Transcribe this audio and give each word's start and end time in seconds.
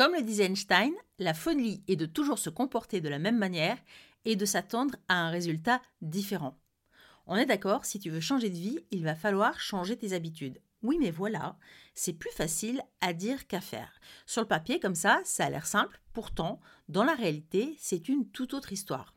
Comme 0.00 0.14
le 0.14 0.22
disait 0.22 0.46
Einstein, 0.46 0.94
la 1.18 1.34
folie 1.34 1.84
est 1.86 1.96
de 1.96 2.06
toujours 2.06 2.38
se 2.38 2.48
comporter 2.48 3.02
de 3.02 3.10
la 3.10 3.18
même 3.18 3.36
manière 3.36 3.76
et 4.24 4.34
de 4.34 4.46
s'attendre 4.46 4.96
à 5.08 5.26
un 5.26 5.28
résultat 5.28 5.82
différent. 6.00 6.58
On 7.26 7.36
est 7.36 7.44
d'accord, 7.44 7.84
si 7.84 7.98
tu 7.98 8.08
veux 8.08 8.20
changer 8.20 8.48
de 8.48 8.56
vie, 8.56 8.78
il 8.90 9.04
va 9.04 9.14
falloir 9.14 9.60
changer 9.60 9.98
tes 9.98 10.14
habitudes. 10.14 10.58
Oui, 10.82 10.96
mais 10.98 11.10
voilà, 11.10 11.58
c'est 11.92 12.14
plus 12.14 12.30
facile 12.30 12.80
à 13.02 13.12
dire 13.12 13.46
qu'à 13.46 13.60
faire. 13.60 14.00
Sur 14.24 14.40
le 14.40 14.48
papier, 14.48 14.80
comme 14.80 14.94
ça, 14.94 15.20
ça 15.24 15.44
a 15.44 15.50
l'air 15.50 15.66
simple, 15.66 16.00
pourtant, 16.14 16.60
dans 16.88 17.04
la 17.04 17.14
réalité, 17.14 17.76
c'est 17.78 18.08
une 18.08 18.26
toute 18.30 18.54
autre 18.54 18.72
histoire. 18.72 19.14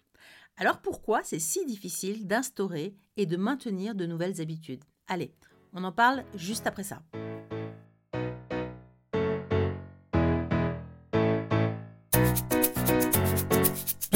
Alors 0.57 0.81
pourquoi 0.81 1.23
c'est 1.23 1.39
si 1.39 1.65
difficile 1.65 2.27
d'instaurer 2.27 2.93
et 3.15 3.25
de 3.25 3.37
maintenir 3.37 3.95
de 3.95 4.05
nouvelles 4.05 4.41
habitudes? 4.41 4.83
Allez, 5.07 5.33
on 5.71 5.85
en 5.85 5.93
parle 5.93 6.25
juste 6.35 6.67
après 6.67 6.83
ça. 6.83 7.03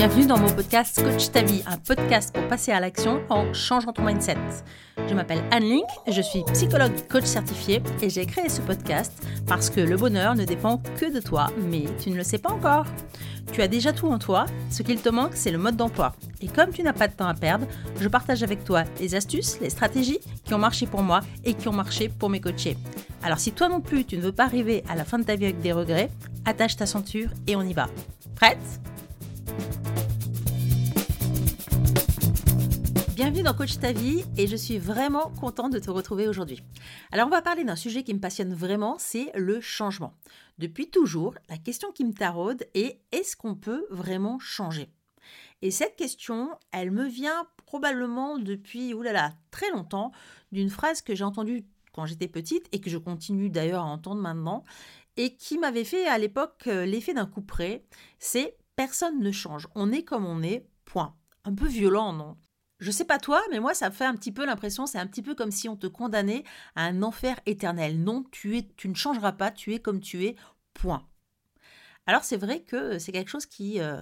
Bienvenue 0.08 0.28
dans 0.28 0.40
mon 0.40 0.48
podcast 0.48 1.04
Coach 1.04 1.32
ta 1.32 1.42
vie, 1.42 1.62
un 1.68 1.76
podcast 1.76 2.34
pour 2.34 2.48
passer 2.48 2.72
à 2.72 2.80
l'action 2.80 3.22
en 3.28 3.54
changeant 3.54 3.92
ton 3.92 4.06
mindset. 4.06 4.38
Je 5.06 5.14
m'appelle 5.14 5.44
Anne 5.52 5.66
Link, 5.66 5.84
je 6.08 6.22
suis 6.22 6.46
psychologue 6.54 6.94
coach 7.10 7.26
certifié 7.26 7.84
et 8.02 8.10
j'ai 8.10 8.26
créé 8.26 8.48
ce 8.48 8.62
podcast 8.62 9.12
parce 9.48 9.70
que 9.70 9.82
le 9.82 9.98
bonheur 9.98 10.34
ne 10.36 10.46
dépend 10.46 10.82
que 10.98 11.14
de 11.14 11.20
toi, 11.20 11.48
mais 11.58 11.84
tu 12.02 12.10
ne 12.10 12.16
le 12.16 12.24
sais 12.24 12.38
pas 12.38 12.52
encore. 12.52 12.86
Tu 13.52 13.62
as 13.62 13.68
déjà 13.68 13.92
tout 13.92 14.08
en 14.08 14.18
toi, 14.18 14.46
ce 14.72 14.82
qu'il 14.82 15.02
te 15.02 15.10
manque 15.10 15.36
c'est 15.36 15.52
le 15.52 15.58
mode 15.58 15.76
d'emploi. 15.76 16.16
Et 16.42 16.48
comme 16.48 16.70
tu 16.70 16.84
n'as 16.84 16.94
pas 16.94 17.10
de 17.10 17.14
temps 17.14 17.28
à 17.28 17.34
perdre, 17.34 17.68
je 18.00 18.08
partage 18.08 18.44
avec 18.44 18.64
toi 18.64 18.86
les 19.02 19.14
astuces, 19.14 19.60
les 19.60 19.70
stratégies 19.70 20.22
qui 20.46 20.54
ont 20.54 20.58
marché 20.58 20.86
pour 20.86 21.04
moi 21.04 21.20
et 21.44 21.54
qui 21.54 21.68
ont 21.68 21.74
marché 21.74 22.08
pour 22.08 22.30
mes 22.30 22.40
coachés. 22.40 22.78
Alors 23.24 23.40
si 23.40 23.52
toi 23.52 23.68
non 23.68 23.82
plus 23.82 24.06
tu 24.06 24.16
ne 24.16 24.22
veux 24.22 24.32
pas 24.32 24.46
arriver 24.46 24.86
à 24.88 24.96
la 24.96 25.04
fin 25.04 25.20
de 25.20 25.26
ta 25.26 25.36
vie 25.36 25.48
avec 25.48 25.60
des 25.60 25.74
regrets, 25.74 26.10
attache 26.46 26.78
ta 26.78 26.86
ceinture 26.86 27.28
et 27.46 27.58
on 27.58 27.64
y 27.64 27.74
va. 27.74 27.88
Prête? 28.36 28.58
Bienvenue 33.18 33.42
dans 33.42 33.56
Coach 33.56 33.80
ta 33.80 33.94
vie 33.94 34.24
et 34.38 34.46
je 34.46 34.56
suis 34.56 34.78
vraiment 34.78 35.32
contente 35.40 35.74
de 35.74 35.80
te 35.80 35.90
retrouver 35.90 36.28
aujourd'hui. 36.28 36.62
Alors 37.12 37.26
on 37.26 37.32
va 37.32 37.42
parler 37.42 37.64
d'un 37.64 37.76
sujet 37.76 38.04
qui 38.04 38.14
me 38.14 38.20
passionne 38.20 38.54
vraiment, 38.54 38.98
c'est 39.00 39.32
le 39.34 39.60
changement. 39.60 40.14
Depuis 40.60 40.92
toujours, 40.92 41.34
la 41.50 41.58
question 41.58 41.92
qui 41.92 42.06
me 42.06 42.14
taraude 42.14 42.68
est 42.76 43.02
est-ce 43.12 43.36
qu'on 43.36 43.56
peut 43.56 43.88
vraiment 43.90 44.38
changer? 44.38 44.92
Et 45.64 45.72
cette 45.72 45.96
question, 45.96 46.52
elle 46.72 46.92
me 46.92 47.08
vient 47.08 47.48
probablement 47.66 48.38
depuis 48.38 48.94
oulala, 48.94 49.34
très 49.50 49.72
longtemps 49.72 50.12
d'une 50.52 50.70
phrase 50.70 51.02
que 51.02 51.16
j'ai 51.16 51.24
entendue 51.24 51.66
quand 51.94 52.06
j'étais 52.06 52.28
petite 52.28 52.68
et 52.72 52.80
que 52.80 52.92
je 52.92 53.00
continue 53.00 53.50
d'ailleurs 53.50 53.82
à 53.82 53.88
entendre 53.88 54.22
maintenant 54.22 54.64
et 55.16 55.36
qui 55.36 55.58
m'avait 55.58 55.86
fait 55.86 56.06
à 56.06 56.20
l'époque 56.20 56.66
euh, 56.68 56.86
l'effet 56.86 57.16
d'un 57.16 57.26
coup 57.26 57.42
près, 57.42 57.84
c'est 58.20 58.56
personne 58.76 59.22
ne 59.22 59.32
change, 59.32 59.68
on 59.74 59.92
est 59.92 60.04
comme 60.04 60.28
on 60.28 60.44
est, 60.44 60.68
point. 60.86 61.16
Un 61.46 61.56
peu 61.56 61.66
violent, 61.66 62.14
non? 62.14 62.38
Je 62.80 62.92
sais 62.92 63.06
pas 63.06 63.20
toi, 63.20 63.42
mais 63.52 63.60
moi 63.60 63.74
ça 63.74 63.90
me 63.90 63.94
fait 63.94 64.06
un 64.06 64.16
petit 64.16 64.32
peu 64.32 64.46
l'impression, 64.46 64.86
c'est 64.86 65.00
un 65.00 65.08
petit 65.08 65.22
peu 65.22 65.36
comme 65.36 65.52
si 65.52 65.68
on 65.70 65.76
te 65.76 65.88
condamnait 65.88 66.44
à 66.76 66.84
un 66.84 67.02
enfer 67.02 67.40
éternel. 67.46 68.02
Non, 68.02 68.24
tu 68.32 68.58
es, 68.58 68.68
tu 68.78 68.90
ne 68.90 68.96
changeras 68.96 69.34
pas, 69.34 69.52
tu 69.52 69.74
es 69.74 69.80
comme 69.80 70.00
tu 70.00 70.26
es. 70.26 70.36
Point. 70.74 71.08
Alors 72.06 72.24
c'est 72.24 72.38
vrai 72.38 72.62
que 72.62 73.00
c'est 73.00 73.12
quelque 73.12 73.30
chose 73.30 73.48
qui 73.48 73.82
euh, 73.82 74.00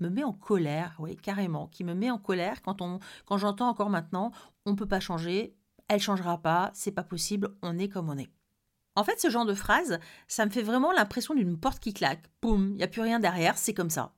me 0.00 0.08
met 0.08 0.24
en 0.24 0.32
colère, 0.32 0.96
oui 0.98 1.16
carrément, 1.16 1.68
qui 1.68 1.84
me 1.84 1.94
met 1.94 2.10
en 2.10 2.18
colère 2.18 2.62
quand 2.62 2.80
on, 2.80 3.00
quand 3.26 3.36
j'entends 3.36 3.68
encore 3.68 3.90
maintenant, 3.90 4.32
on 4.64 4.72
ne 4.72 4.76
peut 4.76 4.88
pas 4.88 5.00
changer, 5.00 5.54
elle 5.88 6.00
changera 6.00 6.38
pas, 6.38 6.70
c'est 6.74 6.92
pas 6.92 7.04
possible, 7.04 7.54
on 7.62 7.78
est 7.78 7.88
comme 7.88 8.08
on 8.08 8.18
est. 8.18 8.30
En 8.96 9.04
fait, 9.04 9.20
ce 9.20 9.28
genre 9.28 9.44
de 9.44 9.54
phrase, 9.54 10.00
ça 10.26 10.46
me 10.46 10.50
fait 10.50 10.62
vraiment 10.62 10.90
l'impression 10.90 11.34
d'une 11.34 11.60
porte 11.60 11.80
qui 11.80 11.92
claque. 11.92 12.24
Boum, 12.40 12.70
il 12.70 12.76
n'y 12.76 12.82
a 12.82 12.88
plus 12.88 13.02
rien 13.02 13.20
derrière, 13.20 13.58
c'est 13.58 13.74
comme 13.74 13.90
ça. 13.90 14.15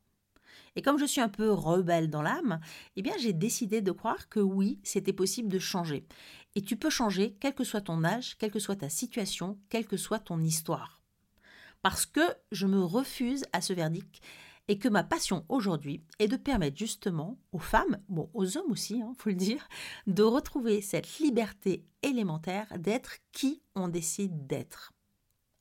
Et 0.78 0.80
comme 0.80 0.96
je 0.96 1.06
suis 1.06 1.20
un 1.20 1.28
peu 1.28 1.50
rebelle 1.50 2.08
dans 2.08 2.22
l'âme, 2.22 2.60
eh 2.94 3.02
bien 3.02 3.14
j'ai 3.18 3.32
décidé 3.32 3.82
de 3.82 3.90
croire 3.90 4.28
que 4.28 4.38
oui, 4.38 4.78
c'était 4.84 5.12
possible 5.12 5.48
de 5.48 5.58
changer. 5.58 6.06
Et 6.54 6.62
tu 6.62 6.76
peux 6.76 6.88
changer 6.88 7.36
quel 7.40 7.52
que 7.52 7.64
soit 7.64 7.80
ton 7.80 8.04
âge, 8.04 8.38
quelle 8.38 8.52
que 8.52 8.60
soit 8.60 8.76
ta 8.76 8.88
situation, 8.88 9.58
quelle 9.70 9.88
que 9.88 9.96
soit 9.96 10.20
ton 10.20 10.38
histoire. 10.40 11.02
Parce 11.82 12.06
que 12.06 12.20
je 12.52 12.68
me 12.68 12.80
refuse 12.80 13.44
à 13.52 13.60
ce 13.60 13.72
verdict 13.72 14.20
et 14.68 14.78
que 14.78 14.88
ma 14.88 15.02
passion 15.02 15.44
aujourd'hui 15.48 16.04
est 16.20 16.28
de 16.28 16.36
permettre 16.36 16.78
justement 16.78 17.40
aux 17.50 17.58
femmes, 17.58 17.98
bon 18.08 18.30
aux 18.32 18.56
hommes 18.56 18.70
aussi, 18.70 18.98
il 18.98 19.02
hein, 19.02 19.14
faut 19.18 19.30
le 19.30 19.34
dire, 19.34 19.66
de 20.06 20.22
retrouver 20.22 20.80
cette 20.80 21.18
liberté 21.18 21.84
élémentaire 22.02 22.68
d'être 22.78 23.16
qui 23.32 23.64
on 23.74 23.88
décide 23.88 24.46
d'être. 24.46 24.92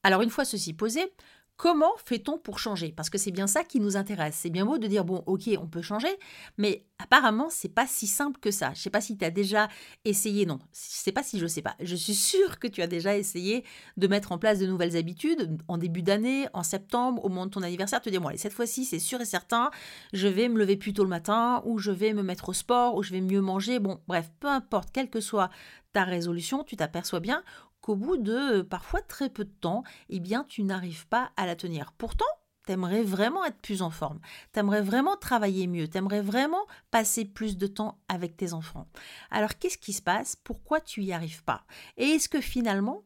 Alors 0.04 0.22
une 0.22 0.30
fois 0.30 0.46
ceci 0.46 0.76
posé, 0.76 1.12
Comment 1.58 1.94
fait-on 2.06 2.38
pour 2.38 2.60
changer? 2.60 2.94
Parce 2.96 3.10
que 3.10 3.18
c'est 3.18 3.32
bien 3.32 3.48
ça 3.48 3.64
qui 3.64 3.80
nous 3.80 3.98
intéresse. 3.98 4.36
C'est 4.36 4.52
bien 4.52 4.64
beau 4.64 4.78
de 4.78 4.86
dire 4.86 5.04
bon, 5.04 5.24
ok, 5.26 5.50
on 5.60 5.66
peut 5.66 5.82
changer, 5.82 6.16
mais 6.60 6.86
apparemment, 7.00 7.48
c'est 7.50 7.74
pas 7.74 7.88
si 7.88 8.06
simple 8.06 8.40
que 8.40 8.52
ça. 8.52 8.74
Je 8.76 8.82
sais 8.82 8.92
pas 8.92 9.02
si 9.02 9.18
tu 9.18 9.26
as 9.26 9.32
déjà 9.32 9.68
essayé, 10.06 10.46
non. 10.46 10.60
Je 10.72 10.80
sais 10.80 11.12
pas 11.12 11.24
si 11.24 11.40
je 11.40 11.48
sais 11.48 11.64
pas. 11.64 11.76
Je 11.80 11.96
suis 11.96 12.14
sûre 12.14 12.60
que 12.60 12.68
tu 12.68 12.84
as 12.84 12.88
déjà 12.88 13.18
essayé 13.18 13.64
de 13.98 14.06
mettre 14.06 14.32
en 14.32 14.38
place 14.38 14.60
de 14.60 14.68
nouvelles 14.68 14.96
habitudes 14.96 15.58
en 15.68 15.80
début 15.80 16.04
d'année, 16.04 16.48
en 16.54 16.62
septembre, 16.62 17.26
au 17.26 17.30
moment 17.30 17.48
de 17.48 17.52
ton 17.52 17.64
anniversaire, 17.64 18.02
te 18.02 18.10
dire 18.12 18.22
bon, 18.22 18.28
allez, 18.28 18.38
cette 18.38 18.54
fois-ci, 18.54 18.86
c'est 18.86 19.00
sûr 19.00 19.20
et 19.20 19.26
certain, 19.26 19.72
je 20.14 20.28
vais 20.28 20.50
me 20.50 20.60
lever 20.60 20.78
plus 20.78 20.94
tôt 20.94 21.04
le 21.04 21.10
matin, 21.10 21.64
ou 21.66 21.80
je 21.80 21.90
vais 21.90 22.14
me 22.14 22.22
mettre 22.22 22.50
au 22.50 22.54
sport, 22.54 22.94
ou 22.96 23.02
je 23.02 23.12
vais 23.12 23.22
mieux 23.22 23.42
manger. 23.42 23.80
Bon, 23.80 24.00
bref, 24.08 24.30
peu 24.40 24.48
importe, 24.48 24.92
quelle 24.92 25.10
que 25.10 25.22
soit 25.22 25.50
ta 25.92 26.04
résolution, 26.04 26.64
tu 26.64 26.76
t'aperçois 26.76 27.20
bien 27.20 27.44
qu'au 27.88 27.96
bout 27.96 28.18
de 28.18 28.64
parfois 28.64 29.02
très 29.02 29.30
peu 29.30 29.46
de 29.46 29.50
temps, 29.50 29.82
eh 30.10 30.20
bien, 30.20 30.44
tu 30.44 30.64
n'arrives 30.64 31.08
pas 31.08 31.32
à 31.38 31.46
la 31.46 31.56
tenir. 31.56 31.94
Pourtant, 31.94 32.26
T'aimerais 32.66 33.02
vraiment 33.02 33.46
être 33.46 33.62
plus 33.62 33.82
en 33.82 33.90
forme, 33.90 34.20
t'aimerais 34.52 34.82
vraiment 34.82 35.16
travailler 35.16 35.68
mieux, 35.68 35.88
t'aimerais 35.88 36.20
vraiment 36.20 36.68
passer 36.92 37.24
plus 37.24 37.56
de 37.56 37.66
temps 37.66 37.98
avec 38.10 38.36
tes 38.36 38.52
enfants. 38.52 38.90
Alors 39.32 39.58
qu'est-ce 39.58 39.78
qui 39.78 39.94
se 39.94 40.02
passe? 40.02 40.36
Pourquoi 40.36 40.82
tu 40.82 41.02
y 41.02 41.14
arrives 41.14 41.46
pas? 41.46 41.64
Et 41.96 42.08
est-ce 42.08 42.28
que 42.28 42.42
finalement, 42.42 43.06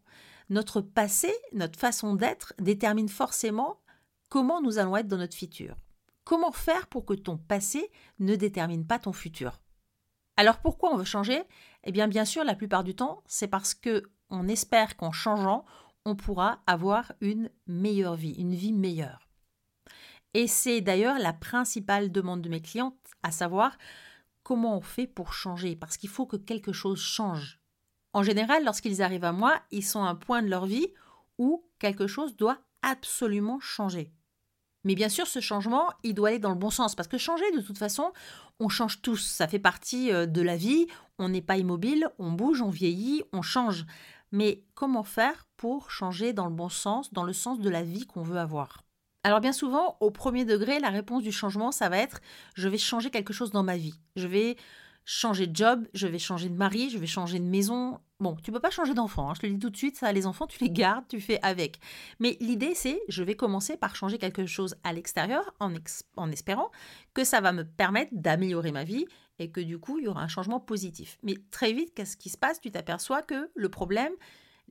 notre 0.50 0.82
passé, 0.82 1.32
notre 1.54 1.78
façon 1.78 2.16
d'être 2.16 2.56
détermine 2.58 3.08
forcément 3.08 3.80
comment 4.30 4.64
nous 4.64 4.80
allons 4.80 4.98
être 4.98 5.08
dans 5.08 5.18
notre 5.18 5.38
futur? 5.38 5.76
Comment 6.24 6.52
faire 6.52 6.88
pour 6.88 7.06
que 7.06 7.14
ton 7.14 7.38
passé 7.38 7.92
ne 8.18 8.36
détermine 8.36 8.88
pas 8.88 8.98
ton 8.98 9.14
futur? 9.14 9.62
Alors 10.38 10.58
pourquoi 10.58 10.92
on 10.92 10.98
veut 10.98 11.06
changer? 11.06 11.44
Eh 11.84 11.92
bien 11.92 12.08
bien 12.08 12.26
sûr, 12.26 12.44
la 12.44 12.56
plupart 12.56 12.84
du 12.84 12.96
temps, 12.96 13.22
c'est 13.28 13.48
parce 13.48 13.76
que 13.76 14.10
on 14.32 14.48
espère 14.48 14.98
qu'en 14.98 15.12
changeant, 15.12 15.66
on 16.06 16.16
pourra 16.16 16.60
avoir 16.66 17.14
une 17.22 17.50
meilleure 17.68 18.16
vie, 18.16 18.34
une 18.34 18.56
vie 18.56 18.74
meilleure. 18.74 19.28
Et 20.34 20.48
c'est 20.48 20.82
d'ailleurs 20.82 21.20
la 21.20 21.34
principale 21.34 22.12
demande 22.12 22.42
de 22.42 22.50
mes 22.50 22.62
clientes, 22.62 22.96
à 23.22 23.32
savoir 23.32 23.78
comment 24.44 24.78
on 24.78 24.82
fait 24.82 25.08
pour 25.08 25.34
changer, 25.34 25.76
parce 25.76 25.98
qu'il 25.98 26.10
faut 26.10 26.26
que 26.26 26.38
quelque 26.38 26.74
chose 26.74 27.02
change. 27.02 27.60
En 28.14 28.24
général, 28.24 28.66
lorsqu'ils 28.66 29.02
arrivent 29.02 29.26
à 29.26 29.32
moi, 29.32 29.62
ils 29.72 29.86
sont 29.86 30.04
à 30.04 30.10
un 30.10 30.16
point 30.16 30.42
de 30.42 30.50
leur 30.50 30.66
vie 30.66 30.88
où 31.38 31.66
quelque 31.80 32.08
chose 32.08 32.36
doit 32.36 32.60
absolument 32.82 33.60
changer. 33.60 34.12
Mais 34.84 34.96
bien 34.96 35.10
sûr, 35.10 35.28
ce 35.28 35.40
changement, 35.40 35.88
il 36.04 36.16
doit 36.16 36.30
aller 36.30 36.40
dans 36.40 36.50
le 36.50 36.56
bon 36.56 36.72
sens, 36.72 36.96
parce 36.96 37.08
que 37.08 37.18
changer, 37.18 37.50
de 37.52 37.62
toute 37.62 37.78
façon, 37.78 38.12
on 38.60 38.70
change 38.70 39.02
tous, 39.02 39.18
ça 39.18 39.48
fait 39.48 39.60
partie 39.60 40.12
euh, 40.12 40.26
de 40.26 40.42
la 40.42 40.58
vie, 40.58 40.88
on 41.20 41.30
n'est 41.30 41.42
pas 41.42 41.58
immobile, 41.58 42.10
on 42.18 42.32
bouge, 42.32 42.62
on 42.62 42.70
vieillit, 42.70 43.24
on 43.32 43.42
change. 43.42 43.86
Mais 44.32 44.64
comment 44.76 45.04
faire 45.04 45.48
pour 45.58 45.92
changer 45.92 46.34
dans 46.34 46.46
le 46.46 46.54
bon 46.54 46.70
sens, 46.70 47.12
dans 47.14 47.24
le 47.24 47.34
sens 47.34 47.60
de 47.60 47.70
la 47.70 47.84
vie 47.84 48.06
qu'on 48.06 48.24
veut 48.24 48.38
avoir? 48.38 48.84
Alors 49.24 49.40
bien 49.40 49.54
souvent, 49.54 49.98
au 50.00 50.10
premier 50.10 50.46
degré, 50.46 50.80
la 50.80 50.90
réponse 50.90 51.22
du 51.22 51.32
changement, 51.32 51.72
ça 51.72 51.90
va 51.90 51.98
être 51.98 52.22
je 52.56 52.68
vais 52.68 52.78
changer 52.78 53.12
quelque 53.12 53.34
chose 53.34 53.52
dans 53.52 53.64
ma 53.64 53.78
vie. 53.78 53.94
Je 54.16 54.28
vais 54.28 54.56
changer 55.06 55.48
de 55.48 55.56
job, 55.56 55.88
je 55.94 56.08
vais 56.08 56.20
changer 56.20 56.50
de 56.50 56.56
mari, 56.56 56.90
je 56.90 56.98
vais 56.98 57.08
changer 57.08 57.40
de 57.40 57.46
maison. 57.46 58.00
Bon, 58.20 58.36
tu 58.36 58.52
peux 58.52 58.60
pas 58.60 58.70
changer 58.70 58.94
d'enfant, 58.94 59.30
hein, 59.30 59.34
je 59.36 59.42
te 59.42 59.48
le 59.48 59.54
dis 59.54 59.60
tout 59.60 59.72
de 59.72 59.78
suite, 59.78 59.98
ça, 59.98 60.12
les 60.12 60.28
enfants, 60.28 60.46
tu 60.46 60.64
les 60.64 60.70
gardes, 60.70 61.08
tu 61.08 61.20
fais 61.20 61.40
avec. 61.42 61.80
Mais 62.20 62.38
l'idée, 62.40 62.76
c'est 62.76 63.00
je 63.08 63.24
vais 63.24 63.36
commencer 63.36 63.78
par 63.78 63.96
changer 63.96 64.20
quelque 64.20 64.46
chose 64.46 64.76
à 64.84 64.94
l'extérieur 64.94 65.54
en, 65.60 65.74
en 66.18 66.32
espérant 66.32 66.72
que 67.14 67.24
ça 67.24 67.42
va 67.42 67.52
me 67.52 67.64
permettre 67.64 68.12
d'améliorer 68.14 68.72
ma 68.72 68.84
vie 68.84 69.06
et 69.40 69.52
que 69.52 69.62
du 69.62 69.80
coup, 69.80 70.00
il 70.00 70.06
y 70.06 70.08
aura 70.08 70.22
un 70.22 70.28
changement 70.28 70.60
positif. 70.60 71.18
Mais 71.24 71.36
très 71.52 71.74
vite, 71.74 71.94
qu'est-ce 71.94 72.18
qui 72.18 72.30
se 72.30 72.38
passe? 72.38 72.62
Tu 72.62 72.72
t'aperçois 72.72 73.22
que 73.22 73.50
le 73.56 73.70
problème, 73.70 74.14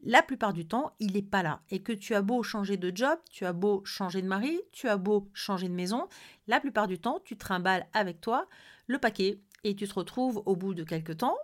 la 0.03 0.23
plupart 0.23 0.53
du 0.53 0.67
temps, 0.67 0.93
il 0.99 1.13
n'est 1.13 1.23
pas 1.23 1.43
là. 1.43 1.63
Et 1.71 1.83
que 1.83 1.93
tu 1.93 2.15
as 2.15 2.23
beau 2.23 2.43
changer 2.43 2.77
de 2.77 2.95
job, 2.95 3.19
tu 3.31 3.45
as 3.45 3.53
beau 3.53 3.85
changer 3.85 4.23
de 4.23 4.29
mari, 4.29 4.61
tu 4.73 4.89
as 4.89 4.97
beau 4.97 5.29
changer 5.35 5.69
de 5.69 5.75
maison, 5.75 6.09
la 6.47 6.61
plupart 6.61 6.87
du 6.87 6.99
temps, 6.99 7.21
tu 7.25 7.37
trimbales 7.37 7.87
avec 7.93 8.21
toi 8.21 8.49
le 8.87 8.99
paquet 8.99 9.41
et 9.65 9.77
tu 9.77 9.87
te 9.87 9.95
retrouves 9.95 10.43
au 10.47 10.57
bout 10.57 10.75
de 10.75 10.85
quelques 10.85 11.19
temps, 11.19 11.37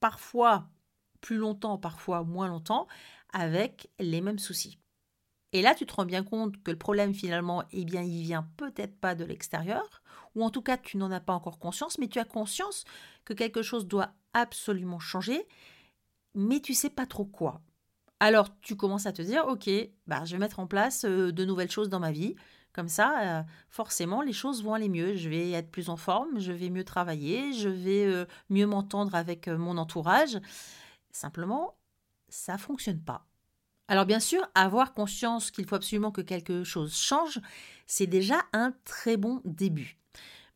parfois 0.00 0.68
plus 1.20 1.36
longtemps, 1.36 1.78
parfois 1.78 2.24
moins 2.24 2.48
longtemps, 2.48 2.86
avec 3.32 3.90
les 3.98 4.20
mêmes 4.20 4.38
soucis. 4.38 4.78
Et 5.52 5.62
là, 5.62 5.74
tu 5.74 5.84
te 5.86 5.94
rends 5.94 6.04
bien 6.04 6.22
compte 6.22 6.62
que 6.62 6.70
le 6.70 6.78
problème 6.78 7.12
finalement, 7.12 7.64
eh 7.72 7.84
bien, 7.84 8.02
il 8.02 8.22
vient 8.22 8.48
peut-être 8.56 8.98
pas 9.00 9.14
de 9.14 9.24
l'extérieur, 9.24 10.02
ou 10.34 10.44
en 10.44 10.50
tout 10.50 10.62
cas, 10.62 10.76
tu 10.76 10.96
n'en 10.96 11.10
as 11.10 11.20
pas 11.20 11.32
encore 11.32 11.58
conscience, 11.58 11.98
mais 11.98 12.08
tu 12.08 12.18
as 12.18 12.24
conscience 12.24 12.84
que 13.24 13.34
quelque 13.34 13.62
chose 13.62 13.86
doit 13.86 14.12
absolument 14.32 15.00
changer, 15.00 15.46
mais 16.34 16.60
tu 16.60 16.74
sais 16.74 16.90
pas 16.90 17.06
trop 17.06 17.24
quoi. 17.24 17.60
Alors 18.20 18.48
tu 18.60 18.76
commences 18.76 19.06
à 19.06 19.12
te 19.12 19.22
dire, 19.22 19.46
ok, 19.48 19.68
bah, 20.06 20.24
je 20.24 20.32
vais 20.32 20.38
mettre 20.38 20.60
en 20.60 20.66
place 20.66 21.04
euh, 21.04 21.32
de 21.32 21.44
nouvelles 21.44 21.70
choses 21.70 21.88
dans 21.88 22.00
ma 22.00 22.12
vie. 22.12 22.36
Comme 22.72 22.88
ça, 22.88 23.40
euh, 23.40 23.42
forcément, 23.70 24.22
les 24.22 24.32
choses 24.32 24.62
vont 24.62 24.74
aller 24.74 24.88
mieux. 24.88 25.16
Je 25.16 25.28
vais 25.28 25.50
être 25.52 25.70
plus 25.70 25.88
en 25.88 25.96
forme, 25.96 26.38
je 26.38 26.52
vais 26.52 26.70
mieux 26.70 26.84
travailler, 26.84 27.52
je 27.54 27.68
vais 27.68 28.04
euh, 28.04 28.26
mieux 28.50 28.66
m'entendre 28.66 29.14
avec 29.14 29.48
mon 29.48 29.76
entourage. 29.78 30.38
Simplement, 31.10 31.76
ça 32.28 32.58
fonctionne 32.58 33.02
pas. 33.02 33.26
Alors 33.90 34.06
bien 34.06 34.20
sûr, 34.20 34.48
avoir 34.54 34.94
conscience 34.94 35.50
qu'il 35.50 35.66
faut 35.66 35.74
absolument 35.74 36.12
que 36.12 36.20
quelque 36.20 36.62
chose 36.62 36.96
change, 36.96 37.40
c'est 37.88 38.06
déjà 38.06 38.36
un 38.52 38.72
très 38.84 39.16
bon 39.16 39.42
début. 39.44 39.98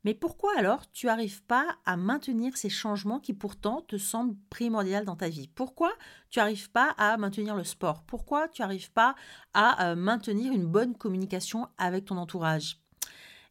Mais 0.04 0.14
pourquoi 0.14 0.56
alors 0.56 0.88
tu 0.92 1.06
n'arrives 1.06 1.42
pas 1.42 1.66
à 1.84 1.96
maintenir 1.96 2.56
ces 2.56 2.68
changements 2.68 3.18
qui 3.18 3.32
pourtant 3.32 3.80
te 3.80 3.98
semblent 3.98 4.36
primordiaux 4.50 5.02
dans 5.02 5.16
ta 5.16 5.28
vie? 5.28 5.48
Pourquoi 5.48 5.92
tu 6.30 6.38
n'arrives 6.38 6.70
pas 6.70 6.94
à 6.96 7.16
maintenir 7.16 7.56
le 7.56 7.64
sport? 7.64 8.04
Pourquoi 8.04 8.46
tu 8.46 8.62
n'arrives 8.62 8.92
pas 8.92 9.16
à 9.52 9.90
euh, 9.90 9.96
maintenir 9.96 10.52
une 10.52 10.66
bonne 10.66 10.96
communication 10.96 11.66
avec 11.76 12.04
ton 12.04 12.18
entourage? 12.18 12.78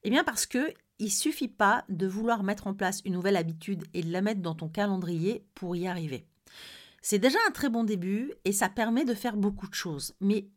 Eh 0.03 0.09
bien 0.09 0.23
parce 0.23 0.45
que 0.45 0.73
il 0.97 1.11
suffit 1.11 1.49
pas 1.49 1.83
de 1.89 2.07
vouloir 2.07 2.43
mettre 2.43 2.67
en 2.67 2.73
place 2.73 3.01
une 3.03 3.15
nouvelle 3.15 3.35
habitude 3.35 3.83
et 3.93 4.01
de 4.01 4.13
la 4.13 4.21
mettre 4.21 4.41
dans 4.41 4.55
ton 4.55 4.69
calendrier 4.69 5.45
pour 5.55 5.75
y 5.75 5.87
arriver. 5.87 6.25
C'est 7.03 7.19
déjà 7.19 7.37
un 7.47 7.51
très 7.51 7.69
bon 7.69 7.83
début 7.83 8.33
et 8.45 8.53
ça 8.53 8.69
permet 8.69 9.03
de 9.03 9.13
faire 9.13 9.35
beaucoup 9.35 9.67
de 9.67 9.73
choses. 9.73 10.15
Mais 10.21 10.47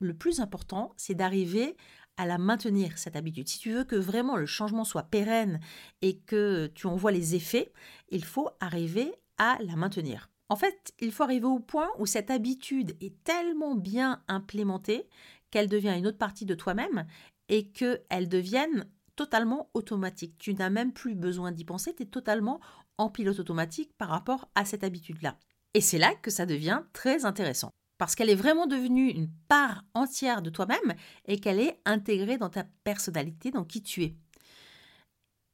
le 0.00 0.12
plus 0.12 0.40
important, 0.40 0.92
c'est 0.96 1.14
d'arriver 1.14 1.76
à 2.16 2.26
la 2.26 2.36
maintenir, 2.36 2.98
cette 2.98 3.14
habitude. 3.14 3.48
Si 3.48 3.60
tu 3.60 3.70
veux 3.70 3.84
que 3.84 3.94
vraiment 3.94 4.36
le 4.36 4.44
changement 4.44 4.84
soit 4.84 5.04
pérenne 5.04 5.60
et 6.02 6.18
que 6.18 6.66
tu 6.74 6.88
en 6.88 6.96
vois 6.96 7.12
les 7.12 7.36
effets, 7.36 7.72
il 8.08 8.24
faut 8.24 8.50
arriver 8.58 9.14
à 9.38 9.56
la 9.60 9.76
maintenir. 9.76 10.30
En 10.48 10.56
fait, 10.56 10.92
il 10.98 11.12
faut 11.12 11.22
arriver 11.22 11.46
au 11.46 11.60
point 11.60 11.88
où 12.00 12.06
cette 12.06 12.32
habitude 12.32 12.96
est 13.00 13.22
tellement 13.22 13.76
bien 13.76 14.20
implémentée 14.26 15.08
qu'elle 15.52 15.68
devient 15.68 15.94
une 15.96 16.08
autre 16.08 16.18
partie 16.18 16.44
de 16.44 16.56
toi-même 16.56 17.06
et 17.48 17.70
qu'elle 17.70 18.28
devienne 18.28 18.90
totalement 19.14 19.70
automatique. 19.74 20.36
Tu 20.38 20.54
n'as 20.54 20.70
même 20.70 20.92
plus 20.92 21.14
besoin 21.14 21.52
d'y 21.52 21.64
penser, 21.64 21.94
tu 21.94 22.02
es 22.02 22.06
totalement 22.06 22.60
en 22.98 23.10
pilote 23.10 23.38
automatique 23.38 23.92
par 23.96 24.08
rapport 24.08 24.50
à 24.56 24.64
cette 24.64 24.82
habitude-là. 24.82 25.38
Et 25.74 25.80
c'est 25.80 25.98
là 25.98 26.14
que 26.14 26.30
ça 26.30 26.46
devient 26.46 26.82
très 26.92 27.24
intéressant 27.24 27.70
parce 27.98 28.16
qu'elle 28.16 28.30
est 28.30 28.34
vraiment 28.34 28.66
devenue 28.66 29.10
une 29.10 29.30
part 29.46 29.84
entière 29.94 30.42
de 30.42 30.50
toi-même 30.50 30.94
et 31.26 31.38
qu'elle 31.38 31.60
est 31.60 31.80
intégrée 31.84 32.36
dans 32.36 32.48
ta 32.50 32.64
personnalité, 32.82 33.52
dans 33.52 33.64
qui 33.64 33.80
tu 33.80 34.02
es. 34.02 34.16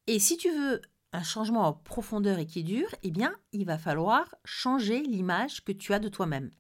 Et 0.07 0.19
si 0.19 0.39
tu 0.39 0.51
veux 0.51 0.81
un 1.13 1.23
changement 1.23 1.67
en 1.69 1.75
profondeur 1.75 2.39
et 2.39 2.47
qui 2.47 2.65
dure, 2.65 2.89
eh 3.03 3.11
bien, 3.11 3.35
il 3.53 3.67
va 3.67 3.77
falloir 3.77 4.35
changer 4.47 5.03
l'image 5.03 5.63
que 5.63 5.73
tu 5.73 5.93
as 5.93 5.99
de 5.99 6.09
toi-même. 6.09 6.51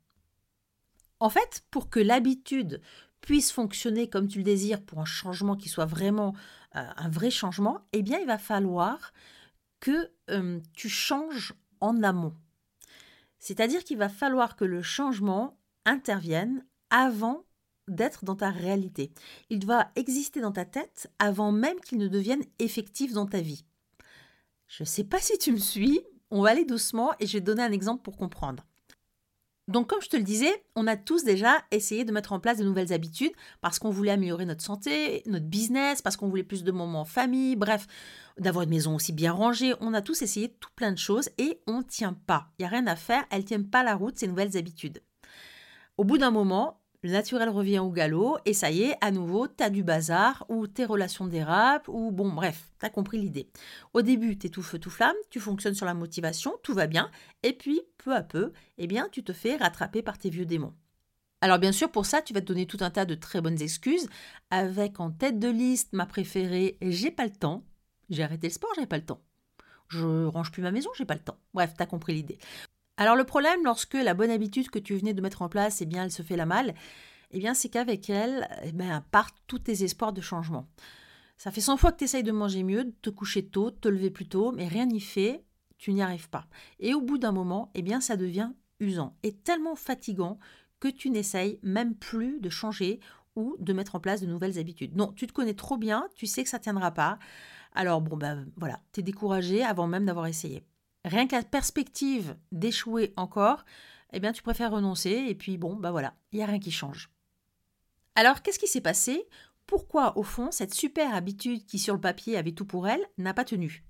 En 1.21 1.31
fait, 1.31 1.63
pour 1.71 1.89
que 1.89 2.01
l'habitude 2.01 2.83
puisse 3.23 3.51
fonctionner 3.51 4.11
comme 4.11 4.29
tu 4.29 4.39
le 4.39 4.45
désires 4.45 4.83
pour 4.83 5.01
un 5.01 5.07
changement 5.07 5.57
qui 5.57 5.71
soit 5.71 5.87
vraiment 5.87 6.35
euh, 6.77 6.85
un 6.97 7.09
vrai 7.09 7.31
changement, 7.31 7.81
eh 7.93 8.03
bien, 8.03 8.19
il 8.19 8.27
va 8.27 8.37
falloir 8.37 9.13
que 9.81 10.11
euh, 10.29 10.61
tu 10.75 10.91
changes 10.91 11.55
en 11.81 12.03
amont. 12.03 12.35
C'est-à-dire 13.38 13.85
qu'il 13.85 13.99
va 13.99 14.08
falloir 14.08 14.56
que 14.56 14.64
le 14.64 14.82
changement 14.82 15.58
interviennent 15.85 16.67
avant 16.90 17.44
d'être 17.88 18.25
dans 18.25 18.37
ta 18.37 18.50
réalité. 18.50 19.12
Il 19.50 19.58
doit 19.58 19.88
exister 19.96 20.40
dans 20.40 20.52
ta 20.52 20.64
tête 20.64 21.11
avant 21.19 21.52
même 21.52 21.81
qu'il 21.81 21.99
ne 21.99 22.08
devienne 22.08 22.44
effectif 22.58 23.12
dans 23.12 23.26
ta 23.26 23.40
vie. 23.40 23.64
Je 24.67 24.82
ne 24.82 24.87
sais 24.87 25.05
pas 25.05 25.20
si 25.20 25.38
tu 25.38 25.52
me 25.52 25.58
suis, 25.58 26.00
on 26.31 26.43
va 26.43 26.50
aller 26.50 26.67
doucement 26.67 27.14
et 27.19 27.26
je 27.26 27.35
vais 27.35 27.40
te 27.40 27.46
donner 27.46 27.62
un 27.62 27.73
exemple 27.73 28.02
pour 28.02 28.17
comprendre. 28.17 28.67
Donc 29.69 29.88
comme 29.88 30.00
je 30.00 30.09
te 30.09 30.17
le 30.17 30.23
disais, 30.23 30.65
on 30.76 30.87
a 30.87 30.97
tous 30.97 31.25
déjà 31.25 31.62
essayé 31.70 32.05
de 32.06 32.12
mettre 32.12 32.32
en 32.32 32.41
place 32.41 32.56
de 32.56 32.65
nouvelles 32.65 32.93
habitudes 32.94 33.32
parce 33.61 33.79
qu'on 33.79 33.91
voulait 33.91 34.12
améliorer 34.12 34.47
notre 34.47 34.65
santé, 34.65 35.23
notre 35.26 35.44
business, 35.44 36.00
parce 36.00 36.17
qu'on 36.17 36.29
voulait 36.29 36.43
plus 36.43 36.65
de 36.65 36.73
moments 36.73 37.03
en 37.03 37.05
famille, 37.05 37.55
bref, 37.55 37.87
d'avoir 38.38 38.62
une 38.65 38.70
maison 38.70 38.94
aussi 38.94 39.12
bien 39.12 39.32
rangée. 39.32 39.75
On 39.81 39.93
a 39.93 40.00
tous 40.00 40.23
essayé 40.23 40.49
tout 40.49 40.70
plein 40.75 40.91
de 40.91 40.99
choses 40.99 41.29
et 41.37 41.61
on 41.67 41.79
ne 41.79 41.82
tient 41.82 42.15
pas. 42.15 42.49
Il 42.59 42.62
n'y 42.62 42.67
a 42.67 42.70
rien 42.70 42.87
à 42.87 42.97
faire, 42.97 43.25
elles 43.31 43.43
ne 43.43 43.47
tiennent 43.47 43.69
pas 43.69 43.85
la 43.85 43.94
route, 43.94 44.19
ces 44.19 44.26
nouvelles 44.26 44.56
habitudes. 44.56 45.03
Au 45.99 46.05
bout 46.05 46.17
d'un 46.17 46.31
moment, 46.31 46.81
le 47.09 47.15
naturel 47.15 47.49
revient 47.49 47.79
au 47.79 47.91
galop 47.91 48.37
et 48.45 48.53
ça 48.53 48.71
y 48.71 48.83
est, 48.83 48.97
à 49.01 49.11
nouveau, 49.11 49.49
t'as 49.49 49.71
du 49.71 49.83
bazar 49.83 50.45
ou 50.51 50.67
tes 50.67 50.85
relations 50.85 51.27
dérapent 51.27 51.89
ou 51.89 52.11
bon, 52.11 52.31
bref, 52.31 52.71
t'as 52.79 52.91
compris 52.91 53.19
l'idée. 53.19 53.49
Au 53.95 54.03
début, 54.03 54.37
t'es 54.37 54.51
tout 54.51 54.63
feu 54.63 54.79
tout 54.79 54.91
flamme, 54.91 55.17
tu 55.31 55.41
fonctionnes 55.41 55.75
sur 55.75 55.87
la 55.87 55.95
motivation, 55.95 56.53
tout 56.63 56.75
va 56.75 56.87
bien, 56.87 57.11
et 57.43 57.55
puis 57.55 57.81
peu 57.97 58.15
à 58.15 58.23
peu, 58.23 58.53
eh 58.77 58.87
bien, 58.87 59.09
tu 59.11 59.25
te 59.25 59.33
fais 59.33 59.57
rattraper 59.57 60.03
par 60.03 60.19
tes 60.19 60.29
vieux 60.29 60.45
démons. 60.45 60.75
Alors 61.41 61.59
bien 61.59 61.73
sûr, 61.73 61.91
pour 61.91 62.05
ça, 62.05 62.21
tu 62.21 62.35
vas 62.35 62.43
te 62.43 62.47
donner 62.47 62.67
tout 62.67 62.79
un 62.83 62.91
tas 62.91 63.07
de 63.07 63.15
très 63.15 63.41
bonnes 63.41 63.63
excuses, 63.63 64.11
avec 64.51 65.01
en 65.01 65.11
tête 65.11 65.39
de 65.39 65.49
liste 65.49 65.95
ma 65.95 66.05
préférée, 66.05 66.77
j'ai 66.83 67.11
pas 67.11 67.25
le 67.25 67.33
temps. 67.33 67.65
J'ai 68.11 68.23
arrêté 68.23 68.49
le 68.49 68.53
sport, 68.53 68.73
j'ai 68.77 68.87
pas 68.87 68.99
le 68.99 69.07
temps. 69.07 69.23
Je 69.89 70.27
range 70.27 70.53
plus 70.53 70.63
ma 70.63 70.73
maison, 70.73 70.91
j'ai 70.95 71.07
pas 71.07 71.15
le 71.15 71.21
temps. 71.21 71.39
Bref, 71.55 71.73
t'as 71.75 71.87
compris 71.87 72.13
l'idée. 72.13 72.39
Alors 73.00 73.15
le 73.15 73.23
problème, 73.23 73.62
lorsque 73.62 73.95
la 73.95 74.12
bonne 74.12 74.31
habitude 74.31 74.71
que 74.71 74.81
tu 74.81 74.97
venais 74.97 75.15
de 75.15 75.23
mettre 75.23 75.43
en 75.43 75.49
place, 75.49 75.81
eh 75.81 75.87
bien, 75.87 76.03
elle 76.03 76.11
se 76.11 76.23
fait 76.23 76.37
la 76.37 76.47
malle, 76.47 76.75
eh 77.31 77.39
bien, 77.39 77.55
c'est 77.55 77.69
qu'avec 77.69 78.11
elle, 78.11 78.49
eh 78.65 78.73
bien, 78.73 79.05
partent 79.12 79.37
tous 79.47 79.61
tes 79.61 79.85
espoirs 79.85 80.12
de 80.12 80.21
changement. 80.21 80.67
Ça 81.37 81.53
fait 81.53 81.61
100 81.61 81.77
fois 81.77 81.93
que 81.93 81.99
tu 81.99 82.05
essayes 82.05 82.25
de 82.25 82.33
manger 82.33 82.65
mieux, 82.65 82.83
de 82.83 82.95
te 83.00 83.11
coucher 83.11 83.47
tôt, 83.47 83.71
de 83.71 83.77
te 83.77 83.87
lever 83.87 84.11
plus 84.11 84.27
tôt, 84.27 84.50
mais 84.50 84.67
rien 84.67 84.85
n'y 84.85 85.00
fait, 85.00 85.45
tu 85.79 85.93
n'y 85.93 86.03
arrives 86.03 86.29
pas. 86.29 86.49
Et 86.81 86.93
au 86.93 87.00
bout 87.00 87.19
d'un 87.19 87.31
moment, 87.31 87.71
eh 87.77 87.83
bien, 87.83 88.00
ça 88.00 88.17
devient 88.17 88.50
usant 88.81 89.17
et 89.23 89.33
tellement 89.33 89.77
fatigant 89.77 90.41
que 90.81 90.89
tu 90.89 91.11
n'essayes 91.11 91.61
même 91.62 91.95
plus 91.95 92.41
de 92.41 92.50
changer 92.50 92.99
ou 93.37 93.55
de 93.61 93.73
mettre 93.73 93.95
en 93.95 94.00
place 94.00 94.23
de 94.23 94.27
nouvelles 94.27 94.59
habitudes. 94.59 94.97
Non, 94.97 95.12
tu 95.12 95.29
te 95.29 95.33
connais 95.33 95.55
trop 95.55 95.77
bien, 95.77 96.09
tu 96.17 96.27
sais 96.27 96.43
que 96.43 96.50
ça 96.50 96.59
ne 96.59 96.65
tiendra 96.65 96.91
pas. 96.91 97.21
Alors 97.75 98.00
bon, 98.00 98.17
ben 98.17 98.49
voilà, 98.56 98.81
tu 98.93 98.99
es 98.99 99.03
découragé 99.05 99.62
avant 99.62 99.87
même 99.87 100.05
d'avoir 100.05 100.27
essayé 100.27 100.65
rien 101.09 101.27
que 101.27 101.35
la 101.35 101.43
perspective 101.43 102.37
d'échouer 102.53 103.13
encore, 103.17 103.65
eh 104.13 104.21
bien 104.21 104.33
tu 104.33 104.43
préfères 104.43 104.73
renoncer 104.73 105.27
et 105.29 105.35
puis 105.35 105.59
bon, 105.59 105.77
bah 105.77 105.91
voilà, 105.91 106.15
il 106.33 106.37
n'y 106.37 106.43
a 106.43 106.47
rien 106.47 106.61
qui 106.61 106.71
change. 106.71 107.11
Alors 108.15 108.43
qu'est-ce 108.43 108.59
qui 108.59 108.67
s'est 108.67 108.81
passé? 108.81 109.29
Pourquoi 109.67 110.17
au 110.17 110.23
fond 110.23 110.51
cette 110.51 110.75
super 110.75 111.15
habitude 111.15 111.67
qui 111.67 111.79
sur 111.79 111.95
le 111.95 112.01
papier 112.01 112.37
avait 112.37 112.53
tout 112.53 112.65
pour 112.65 112.89
elle 112.89 113.05
n'a 113.19 113.35
pas 113.35 113.45
tenu? 113.45 113.85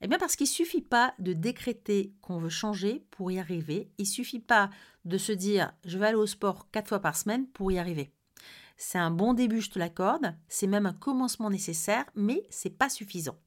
Eh 0.00 0.08
bien 0.08 0.18
parce 0.18 0.36
qu'il 0.36 0.48
suffit 0.48 0.82
pas 0.82 1.14
de 1.18 1.32
décréter 1.32 2.12
qu'on 2.22 2.38
veut 2.38 2.48
changer 2.48 3.06
pour 3.12 3.30
y 3.30 3.38
arriver, 3.38 3.92
il 3.98 4.06
suffit 4.06 4.40
pas 4.40 4.70
de 5.04 5.18
se 5.18 5.32
dire 5.32 5.72
je 5.84 5.98
vais 5.98 6.08
aller 6.08 6.16
au 6.16 6.26
sport 6.26 6.70
quatre 6.70 6.88
fois 6.88 7.00
par 7.00 7.16
semaine 7.16 7.46
pour 7.46 7.70
y 7.70 7.78
arriver. 7.78 8.12
C'est 8.76 8.98
un 8.98 9.12
bon 9.12 9.32
début, 9.32 9.60
je 9.60 9.70
te 9.70 9.78
l'accorde, 9.78 10.34
c'est 10.48 10.66
même 10.66 10.86
un 10.86 10.92
commencement 10.92 11.50
nécessaire, 11.50 12.06
mais 12.16 12.42
c'est 12.50 12.76
pas 12.76 12.88
suffisant. 12.88 13.38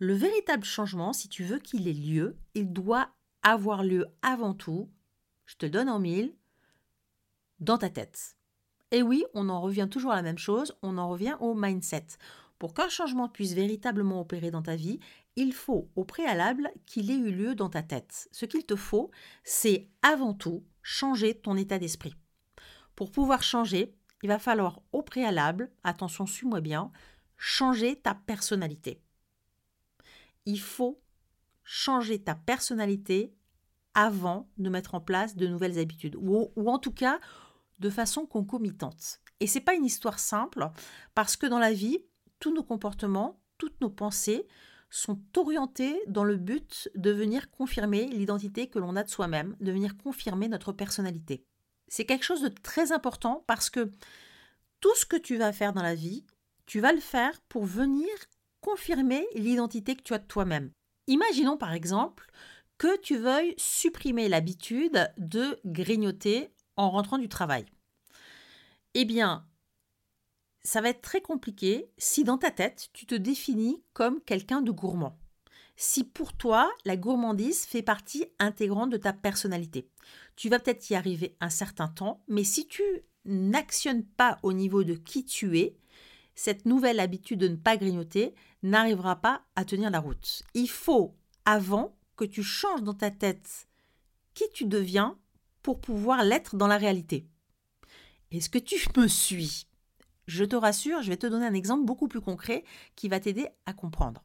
Le 0.00 0.14
véritable 0.14 0.64
changement, 0.64 1.12
si 1.12 1.28
tu 1.28 1.42
veux 1.42 1.58
qu'il 1.58 1.88
ait 1.88 1.92
lieu, 1.92 2.36
il 2.54 2.72
doit 2.72 3.08
avoir 3.42 3.82
lieu 3.82 4.06
avant 4.22 4.54
tout, 4.54 4.88
je 5.44 5.56
te 5.56 5.66
donne 5.66 5.88
en 5.88 5.98
mille, 5.98 6.36
dans 7.58 7.78
ta 7.78 7.90
tête. 7.90 8.36
Et 8.92 9.02
oui, 9.02 9.24
on 9.34 9.48
en 9.48 9.60
revient 9.60 9.88
toujours 9.90 10.12
à 10.12 10.16
la 10.16 10.22
même 10.22 10.38
chose, 10.38 10.76
on 10.82 10.98
en 10.98 11.08
revient 11.08 11.36
au 11.40 11.52
mindset. 11.54 12.06
Pour 12.60 12.74
qu'un 12.74 12.88
changement 12.88 13.28
puisse 13.28 13.54
véritablement 13.54 14.20
opérer 14.20 14.52
dans 14.52 14.62
ta 14.62 14.76
vie, 14.76 15.00
il 15.34 15.52
faut 15.52 15.90
au 15.96 16.04
préalable 16.04 16.70
qu'il 16.86 17.10
ait 17.10 17.16
eu 17.16 17.32
lieu 17.32 17.56
dans 17.56 17.68
ta 17.68 17.82
tête. 17.82 18.28
Ce 18.30 18.46
qu'il 18.46 18.64
te 18.64 18.76
faut, 18.76 19.10
c'est 19.42 19.88
avant 20.02 20.32
tout 20.32 20.62
changer 20.80 21.34
ton 21.34 21.56
état 21.56 21.80
d'esprit. 21.80 22.14
Pour 22.94 23.10
pouvoir 23.10 23.42
changer, 23.42 23.96
il 24.22 24.28
va 24.28 24.38
falloir 24.38 24.80
au 24.92 25.02
préalable, 25.02 25.72
attention, 25.82 26.24
suis-moi 26.26 26.60
bien, 26.60 26.92
changer 27.36 27.96
ta 27.96 28.14
personnalité 28.14 29.00
il 30.46 30.60
faut 30.60 31.00
changer 31.64 32.22
ta 32.22 32.34
personnalité 32.34 33.34
avant 33.94 34.48
de 34.58 34.70
mettre 34.70 34.94
en 34.94 35.00
place 35.00 35.36
de 35.36 35.46
nouvelles 35.46 35.78
habitudes, 35.78 36.16
ou, 36.16 36.50
en 36.56 36.78
tout 36.78 36.92
cas 36.92 37.20
de 37.78 37.90
façon 37.90 38.26
concomitante. 38.26 39.20
Et 39.40 39.46
c'est 39.46 39.60
pas 39.60 39.74
une 39.74 39.84
histoire 39.84 40.18
simple, 40.18 40.68
parce 41.14 41.36
que 41.36 41.46
dans 41.46 41.58
la 41.58 41.72
vie, 41.72 41.98
tous 42.40 42.52
nos 42.52 42.62
comportements, 42.62 43.40
toutes 43.56 43.80
nos 43.80 43.90
pensées 43.90 44.46
sont 44.90 45.20
orientés 45.36 46.00
dans 46.06 46.24
le 46.24 46.36
but 46.36 46.88
de 46.94 47.10
venir 47.10 47.50
confirmer 47.50 48.06
l'identité 48.06 48.68
que 48.68 48.78
l'on 48.78 48.96
a 48.96 49.04
de 49.04 49.10
soi-même, 49.10 49.56
de 49.60 49.72
venir 49.72 49.96
confirmer 49.96 50.48
notre 50.48 50.72
personnalité. 50.72 51.44
C'est 51.88 52.06
quelque 52.06 52.24
chose 52.24 52.42
de 52.42 52.48
très 52.48 52.92
important 52.92 53.44
parce 53.46 53.68
que 53.68 53.90
tout 54.80 54.94
ce 54.94 55.06
que 55.06 55.16
tu 55.16 55.36
vas 55.36 55.52
faire 55.52 55.72
dans 55.72 55.82
la 55.82 55.94
vie, 55.94 56.24
tu 56.66 56.80
vas 56.80 56.92
le 56.92 57.00
faire 57.00 57.40
pour 57.48 57.64
venir 57.64 58.08
confirmer 58.60 59.26
l'identité 59.34 59.94
que 59.94 60.02
tu 60.02 60.14
as 60.14 60.18
de 60.18 60.26
toi-même. 60.26 60.70
Imaginons 61.06 61.56
par 61.56 61.72
exemple 61.72 62.30
que 62.76 62.98
tu 63.00 63.16
veuilles 63.16 63.54
supprimer 63.56 64.28
l'habitude 64.28 65.12
de 65.18 65.58
grignoter 65.64 66.50
en 66.76 66.90
rentrant 66.90 67.18
du 67.18 67.28
travail. 67.28 67.66
Eh 68.94 69.04
bien, 69.04 69.46
ça 70.62 70.80
va 70.80 70.90
être 70.90 71.02
très 71.02 71.20
compliqué 71.20 71.90
si 71.98 72.24
dans 72.24 72.38
ta 72.38 72.50
tête, 72.50 72.88
tu 72.92 73.06
te 73.06 73.14
définis 73.14 73.82
comme 73.92 74.20
quelqu'un 74.20 74.62
de 74.62 74.70
gourmand. 74.70 75.18
si 75.76 76.02
pour 76.02 76.32
toi, 76.36 76.68
la 76.84 76.96
gourmandise 76.96 77.64
fait 77.64 77.82
partie 77.82 78.26
intégrante 78.40 78.90
de 78.90 78.96
ta 78.96 79.12
personnalité. 79.12 79.88
Tu 80.34 80.48
vas 80.48 80.58
peut-être 80.58 80.90
y 80.90 80.96
arriver 80.96 81.36
un 81.40 81.50
certain 81.50 81.86
temps, 81.86 82.24
mais 82.26 82.42
si 82.42 82.66
tu 82.66 82.82
n'actionnes 83.24 84.04
pas 84.04 84.38
au 84.42 84.52
niveau 84.52 84.82
de 84.82 84.94
qui 84.94 85.24
tu 85.24 85.58
es, 85.58 85.76
cette 86.38 86.66
nouvelle 86.66 87.00
habitude 87.00 87.40
de 87.40 87.48
ne 87.48 87.56
pas 87.56 87.76
grignoter 87.76 88.32
n'arrivera 88.62 89.16
pas 89.16 89.42
à 89.56 89.64
tenir 89.64 89.90
la 89.90 89.98
route. 89.98 90.44
Il 90.54 90.70
faut, 90.70 91.16
avant, 91.44 91.96
que 92.14 92.24
tu 92.24 92.44
changes 92.44 92.84
dans 92.84 92.94
ta 92.94 93.10
tête 93.10 93.66
qui 94.34 94.44
tu 94.54 94.64
deviens 94.64 95.18
pour 95.62 95.80
pouvoir 95.80 96.22
l'être 96.22 96.54
dans 96.54 96.68
la 96.68 96.76
réalité. 96.76 97.26
Est-ce 98.30 98.48
que 98.48 98.58
tu 98.60 98.76
me 98.96 99.08
suis? 99.08 99.66
Je 100.28 100.44
te 100.44 100.54
rassure, 100.54 101.02
je 101.02 101.08
vais 101.08 101.16
te 101.16 101.26
donner 101.26 101.44
un 101.44 101.54
exemple 101.54 101.84
beaucoup 101.84 102.06
plus 102.06 102.20
concret 102.20 102.62
qui 102.94 103.08
va 103.08 103.18
t'aider 103.18 103.48
à 103.66 103.72
comprendre. 103.72 104.22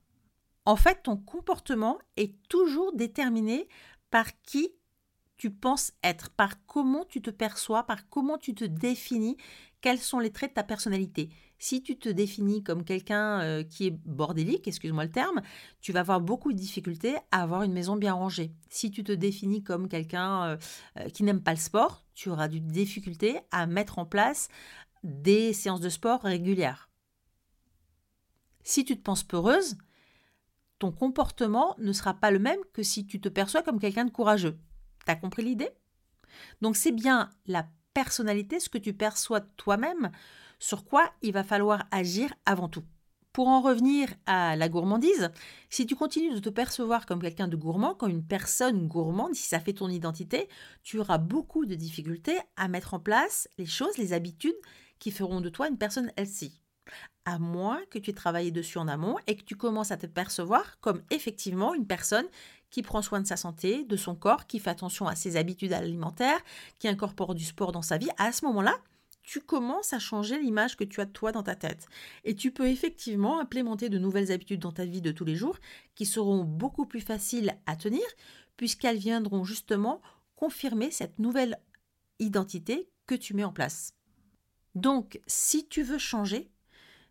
En 0.66 0.76
fait, 0.76 1.02
ton 1.02 1.18
comportement 1.18 1.98
est 2.16 2.36
toujours 2.48 2.96
déterminé 2.96 3.68
par 4.12 4.40
qui 4.44 4.70
tu 5.38 5.50
penses 5.50 5.94
être, 6.04 6.30
par 6.30 6.64
comment 6.68 7.06
tu 7.06 7.24
te 7.24 7.32
perçois, 7.32 7.84
par 7.84 8.08
comment 8.08 8.38
tu 8.38 8.54
te 8.54 8.66
définis, 8.66 9.36
quels 9.82 10.00
sont 10.00 10.20
les 10.20 10.32
traits 10.32 10.52
de 10.52 10.56
ta 10.56 10.64
personnalité. 10.64 11.30
Si 11.64 11.82
tu 11.82 11.98
te 11.98 12.10
définis 12.10 12.62
comme 12.62 12.84
quelqu'un 12.84 13.40
euh, 13.40 13.64
qui 13.64 13.88
est 13.88 13.98
bordélique, 14.06 14.68
excuse-moi 14.68 15.06
le 15.06 15.12
terme, 15.12 15.42
tu 15.80 15.94
vas 15.94 16.02
avoir 16.02 16.20
beaucoup 16.20 16.52
de 16.52 16.58
difficultés 16.58 17.16
à 17.32 17.42
avoir 17.42 17.64
une 17.64 17.72
maison 17.72 17.96
bien 17.96 18.12
rangée. 18.12 18.52
Si 18.68 18.92
tu 18.92 19.02
te 19.06 19.14
définis 19.14 19.64
comme 19.64 19.88
quelqu'un 19.88 20.44
euh, 20.44 20.58
euh, 21.00 21.08
qui 21.08 21.24
n'aime 21.24 21.42
pas 21.42 21.54
le 21.54 21.58
sport, 21.58 22.04
tu 22.16 22.28
auras 22.28 22.50
du 22.50 22.60
difficulté 22.60 23.40
à 23.52 23.66
mettre 23.66 23.98
en 23.98 24.06
place 24.06 24.50
des 25.04 25.54
séances 25.54 25.80
de 25.80 25.88
sport 25.88 26.24
régulières. 26.24 26.90
Si 28.66 28.84
tu 28.84 28.98
te 28.98 29.02
penses 29.02 29.24
peureuse, 29.24 29.78
ton 30.80 30.92
comportement 30.92 31.76
ne 31.78 31.94
sera 31.94 32.14
pas 32.14 32.32
le 32.32 32.40
même 32.40 32.60
que 32.74 32.84
si 32.84 33.06
tu 33.06 33.22
te 33.22 33.30
perçois 33.30 33.64
comme 33.64 33.80
quelqu'un 33.80 34.04
de 34.04 34.12
courageux. 34.12 34.60
T'as 35.06 35.16
compris 35.16 35.44
l'idée? 35.44 35.70
Donc 36.62 36.76
c'est 36.76 36.92
bien 36.92 37.30
la 37.46 37.70
personnalité, 37.94 38.60
ce 38.60 38.70
que 38.70 38.78
tu 38.78 38.94
perçois 38.94 39.42
toi-même, 39.58 40.12
sur 40.60 40.86
quoi 40.86 41.12
il 41.22 41.34
va 41.34 41.44
falloir 41.44 41.84
agir 41.92 42.34
avant 42.46 42.70
tout. 42.70 42.84
Pour 43.34 43.48
en 43.48 43.62
revenir 43.62 44.10
à 44.28 44.56
la 44.56 44.70
gourmandise, 44.70 45.32
si 45.70 45.88
tu 45.88 45.96
continues 45.96 46.36
de 46.36 46.40
te 46.40 46.50
percevoir 46.50 47.08
comme 47.08 47.22
quelqu'un 47.22 47.48
de 47.48 47.56
gourmand, 47.56 47.96
comme 47.96 48.12
une 48.12 48.26
personne 48.26 48.88
gourmande, 48.88 49.34
si 49.34 49.48
ça 49.48 49.60
fait 49.60 49.74
ton 49.74 49.90
identité, 49.90 50.48
tu 50.84 51.00
auras 51.00 51.18
beaucoup 51.18 51.66
de 51.66 51.74
difficultés 51.74 52.38
à 52.58 52.68
mettre 52.68 52.94
en 52.94 53.00
place 53.00 53.50
les 53.58 53.66
choses, 53.66 53.98
les 53.98 54.14
habitudes 54.14 54.56
qui 55.00 55.10
feront 55.10 55.42
de 55.42 55.50
toi 55.50 55.68
une 55.68 55.80
personne 55.80 56.12
healthy. 56.16 56.62
À 57.26 57.40
moins 57.40 57.82
que 57.90 57.98
tu 57.98 58.12
aies 58.12 58.14
travaillé 58.14 58.52
dessus 58.52 58.78
en 58.78 58.88
amont 58.88 59.18
et 59.26 59.36
que 59.36 59.44
tu 59.44 59.56
commences 59.56 59.92
à 59.92 59.98
te 59.98 60.06
percevoir 60.06 60.80
comme 60.80 61.02
effectivement 61.10 61.74
une 61.74 61.88
personne 61.88 62.28
qui 62.74 62.82
prend 62.82 63.04
soin 63.04 63.22
de 63.22 63.28
sa 63.28 63.38
santé, 63.38 63.84
de 63.84 63.96
son 63.96 64.16
corps, 64.16 64.48
qui 64.48 64.58
fait 64.58 64.72
attention 64.72 65.06
à 65.08 65.16
ses 65.16 65.38
habitudes 65.38 65.74
alimentaires, 65.74 66.42
qui 66.80 66.88
incorpore 66.88 67.36
du 67.36 67.46
sport 67.46 67.72
dans 67.72 67.84
sa 67.84 68.00
vie, 68.00 68.10
à 68.18 68.32
ce 68.32 68.44
moment-là, 68.46 68.76
tu 69.22 69.42
commences 69.42 69.94
à 69.94 70.00
changer 70.00 70.40
l'image 70.40 70.76
que 70.76 70.84
tu 70.84 71.00
as 71.00 71.06
de 71.06 71.12
toi 71.12 71.32
dans 71.32 71.44
ta 71.44 71.56
tête. 71.56 71.86
Et 72.24 72.36
tu 72.36 72.50
peux 72.52 72.68
effectivement 72.68 73.40
implémenter 73.40 73.90
de 73.90 74.00
nouvelles 74.00 74.32
habitudes 74.32 74.62
dans 74.62 74.72
ta 74.72 74.86
vie 74.86 75.02
de 75.02 75.12
tous 75.12 75.24
les 75.24 75.36
jours 75.36 75.60
qui 75.94 76.08
seront 76.08 76.44
beaucoup 76.44 76.88
plus 76.88 77.00
faciles 77.00 77.56
à 77.68 77.76
tenir 77.76 78.02
puisqu'elles 78.58 78.98
viendront 78.98 79.44
justement 79.44 80.02
confirmer 80.36 80.90
cette 80.90 81.20
nouvelle 81.20 81.60
identité 82.18 82.90
que 83.06 83.14
tu 83.14 83.36
mets 83.36 83.44
en 83.44 83.54
place. 83.54 83.94
Donc, 84.74 85.22
si 85.28 85.68
tu 85.68 85.84
veux 85.84 86.00
changer, 86.00 86.50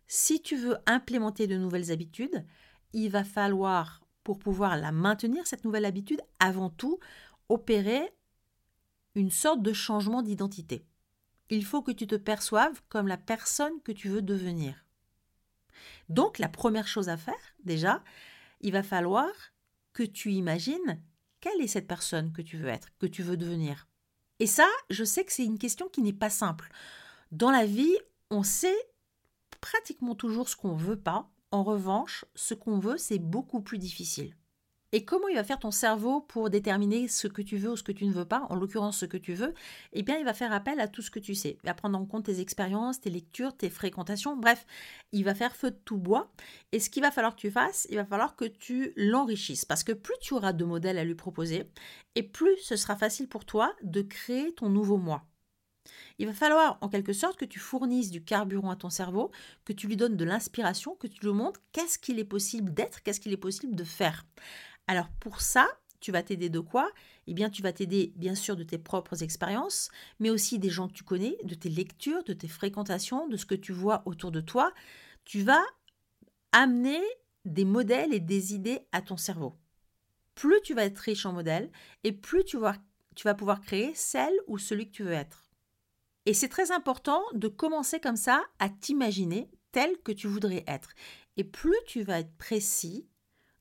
si 0.07 0.41
tu 0.41 0.57
veux 0.57 0.75
implémenter 0.87 1.47
de 1.47 1.55
nouvelles 1.55 1.89
habitudes, 1.89 2.45
il 2.91 3.09
va 3.09 3.23
falloir 3.23 4.02
pour 4.23 4.39
pouvoir 4.39 4.77
la 4.77 4.91
maintenir, 4.91 5.45
cette 5.45 5.65
nouvelle 5.65 5.85
habitude, 5.85 6.21
avant 6.39 6.69
tout, 6.69 6.99
opérer 7.49 8.13
une 9.15 9.31
sorte 9.31 9.61
de 9.61 9.73
changement 9.73 10.21
d'identité. 10.21 10.85
Il 11.49 11.65
faut 11.65 11.81
que 11.81 11.91
tu 11.91 12.07
te 12.07 12.15
perçoives 12.15 12.81
comme 12.89 13.07
la 13.07 13.17
personne 13.17 13.81
que 13.83 13.91
tu 13.91 14.09
veux 14.09 14.21
devenir. 14.21 14.85
Donc 16.09 16.39
la 16.39 16.49
première 16.49 16.87
chose 16.87 17.09
à 17.09 17.17
faire, 17.17 17.33
déjà, 17.63 18.03
il 18.61 18.71
va 18.71 18.83
falloir 18.83 19.29
que 19.93 20.03
tu 20.03 20.31
imagines 20.31 21.01
quelle 21.39 21.61
est 21.61 21.67
cette 21.67 21.87
personne 21.87 22.31
que 22.31 22.41
tu 22.41 22.57
veux 22.57 22.69
être, 22.69 22.89
que 22.97 23.05
tu 23.05 23.21
veux 23.21 23.37
devenir. 23.37 23.87
Et 24.39 24.47
ça, 24.47 24.67
je 24.89 25.03
sais 25.03 25.23
que 25.25 25.31
c'est 25.31 25.45
une 25.45 25.59
question 25.59 25.87
qui 25.89 26.01
n'est 26.01 26.13
pas 26.13 26.29
simple. 26.29 26.69
Dans 27.31 27.51
la 27.51 27.65
vie, 27.65 27.95
on 28.29 28.43
sait 28.43 28.77
pratiquement 29.61 30.15
toujours 30.15 30.49
ce 30.49 30.55
qu'on 30.55 30.75
ne 30.75 30.81
veut 30.81 30.99
pas, 30.99 31.29
en 31.53 31.61
revanche, 31.63 32.25
ce 32.33 32.55
qu'on 32.55 32.79
veut, 32.79 32.97
c'est 32.97 33.19
beaucoup 33.19 33.61
plus 33.61 33.77
difficile. 33.77 34.35
Et 34.91 35.05
comment 35.05 35.27
il 35.27 35.35
va 35.35 35.43
faire 35.43 35.59
ton 35.59 35.69
cerveau 35.69 36.21
pour 36.21 36.49
déterminer 36.49 37.07
ce 37.07 37.27
que 37.27 37.43
tu 37.43 37.57
veux 37.57 37.71
ou 37.71 37.77
ce 37.77 37.83
que 37.83 37.91
tu 37.91 38.05
ne 38.05 38.11
veux 38.11 38.25
pas, 38.25 38.47
en 38.49 38.55
l'occurrence 38.55 38.97
ce 38.97 39.05
que 39.05 39.17
tu 39.17 39.35
veux? 39.35 39.53
Eh 39.91 40.01
bien, 40.01 40.17
il 40.17 40.25
va 40.25 40.33
faire 40.33 40.51
appel 40.51 40.79
à 40.79 40.87
tout 40.87 41.03
ce 41.03 41.11
que 41.11 41.19
tu 41.19 41.35
sais. 41.35 41.57
Il 41.63 41.67
va 41.67 41.75
prendre 41.75 41.97
en 41.97 42.05
compte 42.05 42.25
tes 42.25 42.39
expériences, 42.39 43.01
tes 43.01 43.11
lectures, 43.11 43.55
tes 43.55 43.69
fréquentations, 43.69 44.35
bref, 44.35 44.65
il 45.11 45.23
va 45.23 45.35
faire 45.35 45.55
feu 45.55 45.69
de 45.69 45.79
tout 45.85 45.97
bois. 45.97 46.31
Et 46.71 46.79
ce 46.79 46.89
qu'il 46.89 47.03
va 47.03 47.11
falloir 47.11 47.35
que 47.35 47.41
tu 47.41 47.51
fasses, 47.51 47.85
il 47.91 47.97
va 47.97 48.05
falloir 48.05 48.35
que 48.35 48.45
tu 48.45 48.93
l'enrichisses. 48.95 49.65
Parce 49.65 49.83
que 49.83 49.93
plus 49.93 50.15
tu 50.21 50.33
auras 50.33 50.53
de 50.53 50.65
modèles 50.65 50.97
à 50.97 51.03
lui 51.03 51.15
proposer, 51.15 51.69
et 52.15 52.23
plus 52.23 52.57
ce 52.57 52.75
sera 52.75 52.95
facile 52.95 53.27
pour 53.29 53.45
toi 53.45 53.75
de 53.83 54.01
créer 54.01 54.55
ton 54.55 54.69
nouveau 54.69 54.97
moi. 54.97 55.23
Il 56.19 56.27
va 56.27 56.33
falloir 56.33 56.77
en 56.81 56.89
quelque 56.89 57.13
sorte 57.13 57.37
que 57.37 57.45
tu 57.45 57.59
fournisses 57.59 58.11
du 58.11 58.23
carburant 58.23 58.71
à 58.71 58.75
ton 58.75 58.89
cerveau, 58.89 59.31
que 59.65 59.73
tu 59.73 59.87
lui 59.87 59.97
donnes 59.97 60.17
de 60.17 60.25
l'inspiration, 60.25 60.95
que 60.95 61.07
tu 61.07 61.25
lui 61.25 61.33
montres 61.33 61.59
qu'est-ce 61.71 61.99
qu'il 61.99 62.19
est 62.19 62.25
possible 62.25 62.73
d'être, 62.73 63.03
qu'est-ce 63.03 63.19
qu'il 63.19 63.33
est 63.33 63.37
possible 63.37 63.75
de 63.75 63.83
faire. 63.83 64.25
Alors 64.87 65.09
pour 65.19 65.41
ça, 65.41 65.67
tu 65.99 66.11
vas 66.11 66.21
t'aider 66.21 66.49
de 66.49 66.59
quoi? 66.59 66.91
Eh 67.27 67.33
bien, 67.33 67.49
tu 67.49 67.61
vas 67.61 67.71
t'aider 67.71 68.11
bien 68.17 68.35
sûr 68.35 68.57
de 68.57 68.63
tes 68.63 68.77
propres 68.77 69.23
expériences, 69.23 69.89
mais 70.19 70.29
aussi 70.29 70.59
des 70.59 70.69
gens 70.69 70.89
que 70.89 70.93
tu 70.93 71.03
connais, 71.03 71.37
de 71.43 71.55
tes 71.55 71.69
lectures, 71.69 72.23
de 72.25 72.33
tes 72.33 72.49
fréquentations, 72.49 73.27
de 73.27 73.37
ce 73.37 73.45
que 73.45 73.55
tu 73.55 73.71
vois 73.71 74.03
autour 74.05 74.31
de 74.31 74.41
toi. 74.41 74.73
Tu 75.23 75.41
vas 75.41 75.63
amener 76.51 77.01
des 77.45 77.65
modèles 77.65 78.13
et 78.13 78.19
des 78.19 78.53
idées 78.53 78.81
à 78.91 79.01
ton 79.01 79.15
cerveau. 79.15 79.57
Plus 80.35 80.61
tu 80.61 80.73
vas 80.73 80.83
être 80.85 80.99
riche 80.99 81.25
en 81.25 81.33
modèles 81.33 81.71
et 82.03 82.11
plus 82.11 82.43
tu 82.43 82.57
vas, 82.57 82.75
pouvoir 83.35 83.61
créer 83.61 83.93
celle 83.95 84.33
ou 84.47 84.57
celui 84.57 84.87
que 84.87 84.95
tu 84.95 85.03
veux 85.03 85.13
être. 85.13 85.42
Et 86.25 86.33
c'est 86.33 86.49
très 86.49 86.71
important 86.71 87.21
de 87.33 87.47
commencer 87.47 87.99
comme 87.99 88.15
ça 88.15 88.43
à 88.59 88.69
t'imaginer 88.69 89.49
tel 89.71 89.97
que 90.03 90.11
tu 90.11 90.27
voudrais 90.27 90.63
être. 90.67 90.93
Et 91.37 91.43
plus 91.43 91.75
tu 91.85 92.03
vas 92.03 92.19
être 92.19 92.35
précis 92.37 93.07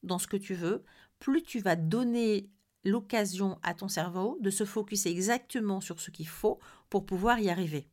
dans 0.02 0.18
ce 0.18 0.26
que 0.26 0.36
tu 0.36 0.54
veux, 0.54 0.84
plus 1.18 1.42
tu 1.42 1.60
vas 1.60 1.76
donner 1.76 2.50
l'occasion 2.84 3.58
à 3.62 3.74
ton 3.74 3.88
cerveau 3.88 4.38
de 4.40 4.50
se 4.50 4.64
focuser 4.64 5.10
exactement 5.10 5.80
sur 5.80 6.00
ce 6.00 6.10
qu'il 6.10 6.28
faut 6.28 6.58
pour 6.90 7.06
pouvoir 7.06 7.38
y 7.38 7.48
arriver. 7.48 7.88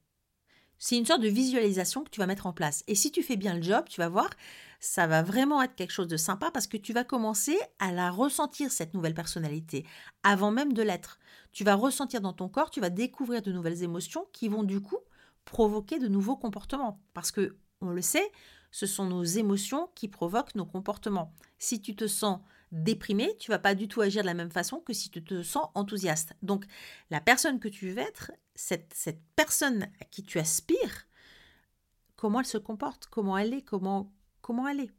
C'est 0.79 0.97
une 0.97 1.05
sorte 1.05 1.21
de 1.21 1.27
visualisation 1.27 2.03
que 2.03 2.09
tu 2.09 2.21
vas 2.21 2.25
mettre 2.25 2.47
en 2.47 2.53
place. 2.53 2.83
Et 2.87 2.95
si 2.95 3.11
tu 3.11 3.21
fais 3.21 3.35
bien 3.35 3.53
le 3.53 3.61
job, 3.61 3.83
tu 3.89 3.99
vas 3.99 4.07
voir, 4.07 4.29
ça 4.79 5.07
va 5.07 5.21
vraiment 5.21 5.61
être 5.61 5.75
quelque 5.75 5.91
chose 5.91 6.07
de 6.07 6.15
sympa 6.15 6.51
parce 6.51 6.67
que 6.67 6.77
tu 6.77 6.93
vas 6.93 7.03
commencer 7.03 7.59
à 7.79 7.91
la 7.91 8.09
ressentir, 8.09 8.71
cette 8.71 8.93
nouvelle 8.93 9.13
personnalité, 9.13 9.85
avant 10.23 10.51
même 10.51 10.71
de 10.71 10.81
l'être. 10.81 11.19
Tu 11.51 11.65
vas 11.65 11.75
ressentir 11.75 12.21
dans 12.21 12.31
ton 12.31 12.47
corps, 12.47 12.71
tu 12.71 12.79
vas 12.79 12.89
découvrir 12.89 13.41
de 13.41 13.51
nouvelles 13.51 13.83
émotions 13.83 14.25
qui 14.31 14.47
vont 14.47 14.63
du 14.63 14.79
coup 14.79 14.99
provoquer 15.43 15.99
de 15.99 16.07
nouveaux 16.07 16.37
comportements. 16.37 17.01
Parce 17.13 17.31
que, 17.31 17.57
on 17.81 17.89
le 17.89 18.01
sait, 18.01 18.31
ce 18.71 18.85
sont 18.85 19.05
nos 19.05 19.23
émotions 19.23 19.89
qui 19.95 20.07
provoquent 20.07 20.55
nos 20.55 20.65
comportements. 20.65 21.33
Si 21.57 21.81
tu 21.81 21.93
te 21.95 22.07
sens 22.07 22.39
déprimé, 22.71 23.35
tu 23.39 23.51
vas 23.51 23.59
pas 23.59 23.75
du 23.75 23.87
tout 23.87 24.01
agir 24.01 24.21
de 24.21 24.27
la 24.27 24.33
même 24.33 24.51
façon 24.51 24.79
que 24.79 24.93
si 24.93 25.09
tu 25.09 25.23
te 25.23 25.41
sens 25.43 25.67
enthousiaste. 25.75 26.33
Donc, 26.41 26.65
la 27.09 27.21
personne 27.21 27.59
que 27.59 27.67
tu 27.67 27.89
veux 27.89 27.97
être, 27.97 28.31
cette, 28.55 28.93
cette 28.93 29.21
personne 29.35 29.83
à 30.01 30.05
qui 30.05 30.23
tu 30.23 30.39
aspires, 30.39 31.07
comment 32.15 32.41
elle 32.41 32.45
se 32.45 32.57
comporte, 32.57 33.07
comment 33.07 33.37
elle 33.37 33.53
est, 33.53 33.61
comment, 33.61 34.11
comment 34.41 34.67
elle 34.67 34.81
est. 34.81 34.91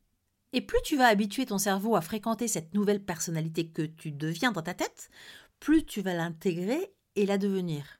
Et 0.52 0.60
plus 0.60 0.80
tu 0.82 0.96
vas 0.96 1.06
habituer 1.06 1.46
ton 1.46 1.58
cerveau 1.58 1.94
à 1.94 2.00
fréquenter 2.00 2.48
cette 2.48 2.74
nouvelle 2.74 3.04
personnalité 3.04 3.68
que 3.68 3.82
tu 3.82 4.10
deviens 4.10 4.50
dans 4.50 4.62
ta 4.62 4.74
tête, 4.74 5.10
plus 5.60 5.84
tu 5.84 6.02
vas 6.02 6.14
l'intégrer 6.14 6.92
et 7.14 7.26
la 7.26 7.38
devenir. 7.38 7.99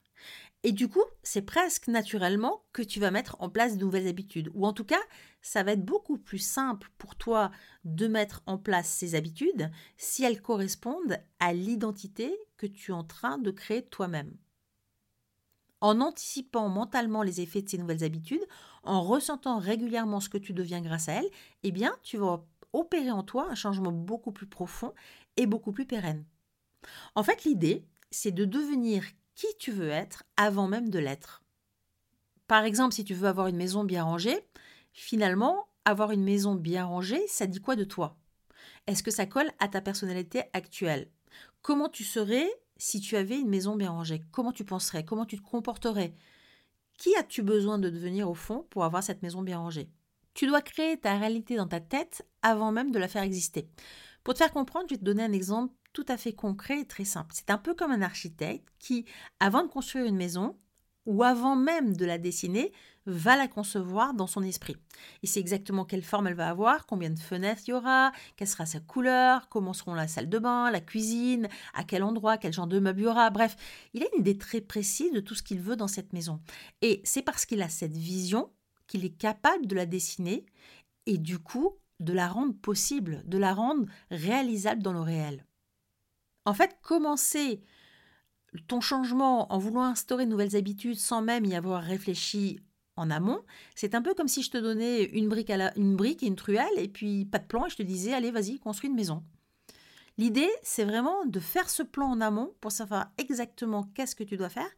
Et 0.63 0.71
du 0.71 0.87
coup, 0.87 1.03
c'est 1.23 1.41
presque 1.41 1.87
naturellement 1.87 2.63
que 2.71 2.83
tu 2.83 2.99
vas 2.99 3.09
mettre 3.09 3.35
en 3.39 3.49
place 3.49 3.77
de 3.77 3.83
nouvelles 3.83 4.07
habitudes. 4.07 4.51
Ou 4.53 4.67
en 4.67 4.73
tout 4.73 4.85
cas, 4.85 5.01
ça 5.41 5.63
va 5.63 5.71
être 5.71 5.83
beaucoup 5.83 6.19
plus 6.19 6.37
simple 6.37 6.91
pour 6.99 7.15
toi 7.15 7.51
de 7.83 8.07
mettre 8.07 8.43
en 8.45 8.59
place 8.59 8.87
ces 8.87 9.15
habitudes 9.15 9.71
si 9.97 10.23
elles 10.23 10.41
correspondent 10.41 11.17
à 11.39 11.53
l'identité 11.53 12.37
que 12.57 12.67
tu 12.67 12.91
es 12.91 12.93
en 12.93 13.03
train 13.03 13.39
de 13.39 13.49
créer 13.49 13.83
toi-même. 13.83 14.37
En 15.79 15.99
anticipant 15.99 16.69
mentalement 16.69 17.23
les 17.23 17.41
effets 17.41 17.63
de 17.63 17.69
ces 17.69 17.79
nouvelles 17.79 18.03
habitudes, 18.03 18.45
en 18.83 19.01
ressentant 19.01 19.57
régulièrement 19.57 20.19
ce 20.19 20.29
que 20.29 20.37
tu 20.37 20.53
deviens 20.53 20.81
grâce 20.81 21.09
à 21.09 21.13
elles, 21.13 21.31
eh 21.63 21.71
bien, 21.71 21.97
tu 22.03 22.17
vas 22.17 22.45
opérer 22.71 23.09
en 23.09 23.23
toi 23.23 23.47
un 23.49 23.55
changement 23.55 23.91
beaucoup 23.91 24.31
plus 24.31 24.45
profond 24.45 24.93
et 25.37 25.47
beaucoup 25.47 25.71
plus 25.71 25.87
pérenne. 25.87 26.23
En 27.15 27.23
fait, 27.23 27.45
l'idée, 27.45 27.83
c'est 28.11 28.31
de 28.31 28.45
devenir 28.45 29.03
qui 29.35 29.47
tu 29.59 29.71
veux 29.71 29.89
être 29.89 30.23
avant 30.37 30.67
même 30.67 30.89
de 30.89 30.99
l'être. 30.99 31.43
Par 32.47 32.63
exemple, 32.63 32.93
si 32.93 33.03
tu 33.03 33.13
veux 33.13 33.27
avoir 33.27 33.47
une 33.47 33.55
maison 33.55 33.83
bien 33.83 34.03
rangée, 34.03 34.39
finalement, 34.91 35.67
avoir 35.85 36.11
une 36.11 36.23
maison 36.23 36.55
bien 36.55 36.85
rangée, 36.85 37.25
ça 37.27 37.47
dit 37.47 37.61
quoi 37.61 37.75
de 37.75 37.83
toi? 37.83 38.17
Est-ce 38.87 39.03
que 39.03 39.11
ça 39.11 39.25
colle 39.25 39.51
à 39.59 39.67
ta 39.67 39.81
personnalité 39.81 40.43
actuelle? 40.53 41.09
Comment 41.61 41.89
tu 41.89 42.03
serais 42.03 42.49
si 42.77 42.99
tu 42.99 43.15
avais 43.15 43.39
une 43.39 43.49
maison 43.49 43.75
bien 43.75 43.91
rangée? 43.91 44.21
Comment 44.31 44.51
tu 44.51 44.65
penserais? 44.65 45.05
Comment 45.05 45.25
tu 45.25 45.37
te 45.37 45.47
comporterais? 45.47 46.13
Qui 46.97 47.15
as-tu 47.15 47.41
besoin 47.41 47.79
de 47.79 47.89
devenir 47.89 48.29
au 48.29 48.35
fond 48.35 48.65
pour 48.69 48.83
avoir 48.83 49.03
cette 49.03 49.23
maison 49.23 49.41
bien 49.41 49.59
rangée? 49.59 49.89
Tu 50.33 50.47
dois 50.47 50.61
créer 50.61 50.97
ta 50.97 51.17
réalité 51.17 51.55
dans 51.55 51.67
ta 51.67 51.79
tête 51.79 52.27
avant 52.41 52.71
même 52.71 52.91
de 52.91 52.99
la 52.99 53.07
faire 53.07 53.23
exister. 53.23 53.67
Pour 54.23 54.33
te 54.33 54.39
faire 54.39 54.51
comprendre, 54.51 54.85
je 54.89 54.95
vais 54.95 54.99
te 54.99 55.05
donner 55.05 55.23
un 55.23 55.33
exemple 55.33 55.73
tout 55.93 56.05
à 56.07 56.17
fait 56.17 56.33
concret 56.33 56.81
et 56.81 56.85
très 56.85 57.05
simple. 57.05 57.31
C'est 57.33 57.49
un 57.49 57.57
peu 57.57 57.73
comme 57.73 57.91
un 57.91 58.01
architecte 58.01 58.67
qui, 58.79 59.05
avant 59.39 59.63
de 59.63 59.69
construire 59.69 60.05
une 60.05 60.15
maison, 60.15 60.57
ou 61.05 61.23
avant 61.23 61.55
même 61.55 61.95
de 61.95 62.05
la 62.05 62.17
dessiner, 62.17 62.71
va 63.07 63.35
la 63.35 63.47
concevoir 63.47 64.13
dans 64.13 64.27
son 64.27 64.43
esprit. 64.43 64.75
Il 65.23 65.29
sait 65.29 65.39
exactement 65.39 65.85
quelle 65.85 66.03
forme 66.03 66.27
elle 66.27 66.35
va 66.35 66.49
avoir, 66.49 66.85
combien 66.85 67.09
de 67.09 67.19
fenêtres 67.19 67.63
il 67.67 67.71
y 67.71 67.73
aura, 67.73 68.11
quelle 68.35 68.47
sera 68.47 68.67
sa 68.67 68.79
couleur, 68.79 69.49
comment 69.49 69.73
seront 69.73 69.95
la 69.95 70.07
salle 70.07 70.29
de 70.29 70.37
bain, 70.37 70.69
la 70.69 70.81
cuisine, 70.81 71.49
à 71.73 71.83
quel 71.83 72.03
endroit, 72.03 72.37
quel 72.37 72.53
genre 72.53 72.67
de 72.67 72.79
meuble 72.79 72.99
il 73.01 73.03
y 73.05 73.07
aura. 73.07 73.29
Bref, 73.31 73.55
il 73.93 74.03
a 74.03 74.07
une 74.13 74.21
idée 74.21 74.37
très 74.37 74.61
précise 74.61 75.11
de 75.11 75.19
tout 75.19 75.33
ce 75.33 75.41
qu'il 75.41 75.59
veut 75.59 75.75
dans 75.75 75.87
cette 75.87 76.13
maison. 76.13 76.39
Et 76.83 77.01
c'est 77.03 77.23
parce 77.23 77.45
qu'il 77.45 77.63
a 77.63 77.69
cette 77.69 77.97
vision 77.97 78.51
qu'il 78.85 79.03
est 79.03 79.17
capable 79.17 79.65
de 79.65 79.75
la 79.75 79.87
dessiner 79.87 80.45
et 81.07 81.17
du 81.17 81.39
coup 81.39 81.77
de 81.99 82.13
la 82.13 82.27
rendre 82.27 82.53
possible, 82.53 83.23
de 83.25 83.37
la 83.37 83.53
rendre 83.53 83.85
réalisable 84.11 84.83
dans 84.83 84.93
le 84.93 85.01
réel. 85.01 85.45
En 86.45 86.53
fait, 86.53 86.77
commencer 86.81 87.61
ton 88.67 88.81
changement 88.81 89.51
en 89.53 89.57
voulant 89.57 89.83
instaurer 89.83 90.25
de 90.25 90.31
nouvelles 90.31 90.55
habitudes 90.55 90.99
sans 90.99 91.21
même 91.21 91.45
y 91.45 91.55
avoir 91.55 91.83
réfléchi 91.83 92.59
en 92.97 93.09
amont, 93.09 93.41
c'est 93.75 93.95
un 93.95 94.01
peu 94.01 94.13
comme 94.13 94.27
si 94.27 94.43
je 94.43 94.51
te 94.51 94.57
donnais 94.57 95.03
une 95.03 95.29
brique, 95.29 95.49
à 95.49 95.57
la, 95.57 95.77
une 95.77 95.95
brique 95.95 96.23
et 96.23 96.27
une 96.27 96.35
truelle 96.35 96.77
et 96.77 96.89
puis 96.89 97.25
pas 97.25 97.39
de 97.39 97.45
plan 97.45 97.65
et 97.65 97.69
je 97.69 97.77
te 97.77 97.83
disais 97.83 98.13
allez 98.13 98.31
vas-y 98.31 98.59
construis 98.59 98.89
une 98.89 98.95
maison. 98.95 99.23
L'idée 100.17 100.49
c'est 100.61 100.83
vraiment 100.83 101.25
de 101.25 101.39
faire 101.39 101.69
ce 101.69 101.83
plan 101.83 102.07
en 102.07 102.21
amont 102.21 102.53
pour 102.59 102.71
savoir 102.71 103.11
exactement 103.17 103.83
qu'est-ce 103.95 104.15
que 104.15 104.23
tu 104.25 104.35
dois 104.35 104.49
faire, 104.49 104.69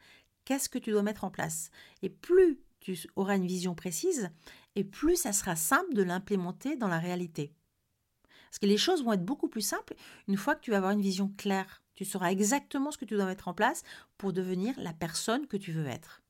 qu'est-ce 0.46 0.70
que 0.70 0.78
tu 0.78 0.92
dois 0.92 1.02
mettre 1.02 1.24
en 1.24 1.32
place. 1.32 1.72
Et 2.04 2.10
plus 2.10 2.60
tu 2.80 3.00
auras 3.16 3.38
une 3.38 3.48
vision 3.48 3.74
précise 3.74 4.30
et 4.76 4.84
plus 4.84 5.16
ça 5.16 5.34
sera 5.34 5.56
simple 5.56 5.94
de 5.94 6.04
l'implémenter 6.04 6.76
dans 6.76 6.88
la 6.88 7.00
réalité. 7.00 7.54
Parce 8.54 8.60
que 8.60 8.68
les 8.68 8.78
choses 8.78 9.04
vont 9.04 9.14
être 9.14 9.26
beaucoup 9.26 9.48
plus 9.48 9.64
simples 9.64 9.96
une 10.28 10.38
fois 10.38 10.54
que 10.54 10.62
tu 10.62 10.70
vas 10.70 10.78
avoir 10.78 10.92
une 10.92 11.02
vision 11.02 11.34
claire. 11.38 11.82
Tu 11.96 12.06
sauras 12.06 12.30
exactement 12.30 12.92
ce 12.92 13.00
que 13.00 13.06
tu 13.06 13.16
dois 13.16 13.26
mettre 13.26 13.48
en 13.48 13.56
place 13.56 13.82
pour 14.20 14.32
devenir 14.32 14.76
la 14.78 14.94
personne 14.94 15.48
que 15.48 15.58
tu 15.58 15.72
veux 15.72 15.88
être. 15.88 16.22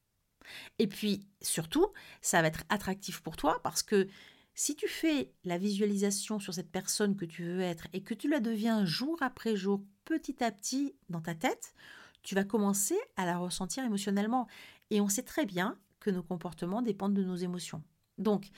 Et 0.79 0.87
puis, 0.87 1.27
surtout, 1.41 1.87
ça 2.21 2.41
va 2.41 2.47
être 2.47 2.63
attractif 2.69 3.19
pour 3.19 3.35
toi 3.35 3.59
parce 3.61 3.83
que 3.83 4.07
si 4.55 4.73
tu 4.73 4.87
fais 4.87 5.33
la 5.43 5.57
visualisation 5.57 6.39
sur 6.39 6.53
cette 6.53 6.71
personne 6.71 7.17
que 7.17 7.25
tu 7.25 7.43
veux 7.43 7.59
être 7.59 7.87
et 7.91 8.03
que 8.03 8.13
tu 8.13 8.29
la 8.29 8.39
deviens 8.39 8.85
jour 8.85 9.17
après 9.19 9.57
jour, 9.57 9.83
petit 10.05 10.41
à 10.41 10.49
petit 10.49 10.95
dans 11.09 11.19
ta 11.19 11.35
tête, 11.35 11.73
tu 12.21 12.35
vas 12.35 12.45
commencer 12.45 12.97
à 13.17 13.25
la 13.25 13.37
ressentir 13.37 13.83
émotionnellement. 13.83 14.47
Et 14.91 15.01
on 15.01 15.09
sait 15.09 15.23
très 15.23 15.45
bien 15.45 15.77
que 15.99 16.09
nos 16.09 16.23
comportements 16.23 16.81
dépendent 16.81 17.15
de 17.15 17.23
nos 17.25 17.35
émotions. 17.35 17.83
Donc, 18.17 18.49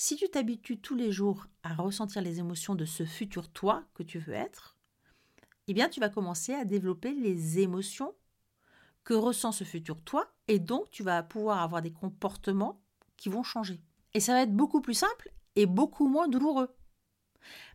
si 0.00 0.14
tu 0.14 0.28
t'habitues 0.28 0.78
tous 0.78 0.94
les 0.94 1.10
jours 1.10 1.48
à 1.64 1.74
ressentir 1.74 2.22
les 2.22 2.38
émotions 2.38 2.76
de 2.76 2.84
ce 2.84 3.04
futur 3.04 3.50
toi 3.50 3.82
que 3.94 4.04
tu 4.04 4.20
veux 4.20 4.32
être, 4.32 4.78
eh 5.66 5.74
bien 5.74 5.88
tu 5.88 5.98
vas 5.98 6.08
commencer 6.08 6.54
à 6.54 6.64
développer 6.64 7.12
les 7.12 7.58
émotions 7.58 8.14
que 9.02 9.14
ressent 9.14 9.50
ce 9.50 9.64
futur 9.64 10.00
toi 10.00 10.32
et 10.46 10.60
donc 10.60 10.88
tu 10.92 11.02
vas 11.02 11.24
pouvoir 11.24 11.62
avoir 11.62 11.82
des 11.82 11.90
comportements 11.90 12.80
qui 13.16 13.28
vont 13.28 13.42
changer. 13.42 13.82
Et 14.14 14.20
ça 14.20 14.34
va 14.34 14.42
être 14.42 14.54
beaucoup 14.54 14.80
plus 14.80 14.94
simple 14.94 15.32
et 15.56 15.66
beaucoup 15.66 16.06
moins 16.06 16.28
douloureux. 16.28 16.72